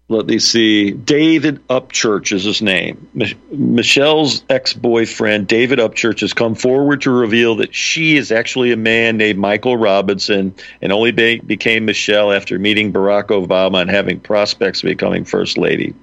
[0.10, 0.90] let me see.
[0.92, 3.08] David Upchurch is his name.
[3.14, 8.72] Mich- Michelle's ex boyfriend, David Upchurch, has come forward to reveal that she is actually
[8.72, 13.90] a man named Michael Robinson and only be- became Michelle after meeting Barack Obama and
[13.90, 15.94] having prospects of becoming First Lady.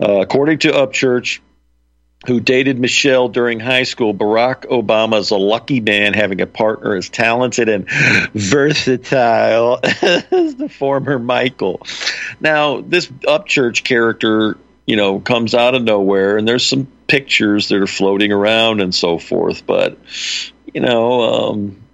[0.00, 1.40] Uh, according to Upchurch,
[2.26, 6.96] who dated Michelle during high school, Barack Obama is a lucky man having a partner
[6.96, 7.88] as talented and
[8.34, 11.86] versatile as the former Michael.
[12.40, 14.56] Now, this Upchurch character,
[14.86, 18.94] you know, comes out of nowhere, and there's some pictures that are floating around and
[18.94, 19.98] so forth, but,
[20.72, 21.84] you know, um,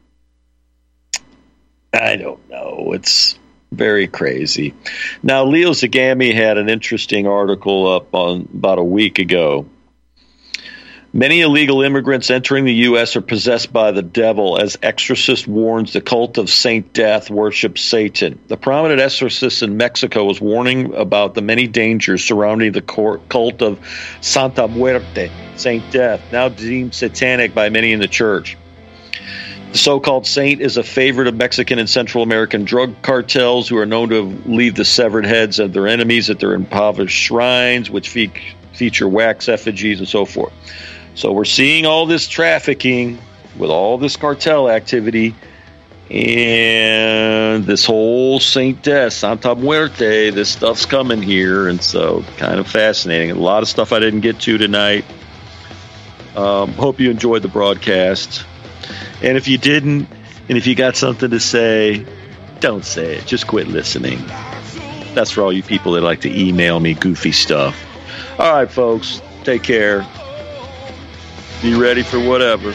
[1.92, 2.92] I don't know.
[2.92, 3.38] It's
[3.72, 4.74] very crazy.
[5.22, 9.66] Now, Leo Zagami had an interesting article up on about a week ago.
[11.12, 13.16] Many illegal immigrants entering the U.S.
[13.16, 18.38] are possessed by the devil, as Exorcist warns the cult of Saint Death worships Satan.
[18.46, 23.80] The prominent exorcist in Mexico was warning about the many dangers surrounding the cult of
[24.20, 28.56] Santa Muerte, Saint Death, now deemed satanic by many in the church.
[29.72, 33.78] The so called saint is a favorite of Mexican and Central American drug cartels who
[33.78, 38.08] are known to leave the severed heads of their enemies at their impoverished shrines, which
[38.08, 40.52] fe- feature wax effigies and so forth.
[41.14, 43.18] So we're seeing all this trafficking
[43.58, 45.34] with all this cartel activity
[46.10, 51.68] and this whole Saint Death, Santa Muerte, this stuff's coming here.
[51.68, 53.30] And so kind of fascinating.
[53.30, 55.04] A lot of stuff I didn't get to tonight.
[56.34, 58.44] Um, hope you enjoyed the broadcast.
[59.22, 60.08] And if you didn't,
[60.48, 62.04] and if you got something to say,
[62.58, 63.26] don't say it.
[63.26, 64.18] Just quit listening.
[65.14, 67.76] That's for all you people that like to email me goofy stuff.
[68.38, 69.20] All right, folks.
[69.44, 70.06] Take care.
[71.62, 72.74] Be ready for whatever.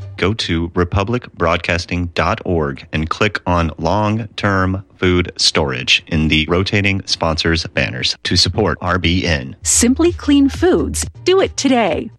[0.21, 8.15] Go to republicbroadcasting.org and click on long term food storage in the rotating sponsors banners
[8.21, 9.55] to support RBN.
[9.65, 11.07] Simply Clean Foods.
[11.23, 12.11] Do it today.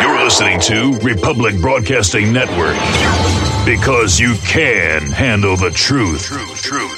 [0.00, 2.74] You're listening to Republic Broadcasting Network
[3.64, 6.24] because you can handle the truth.
[6.24, 6.97] Truth, truth.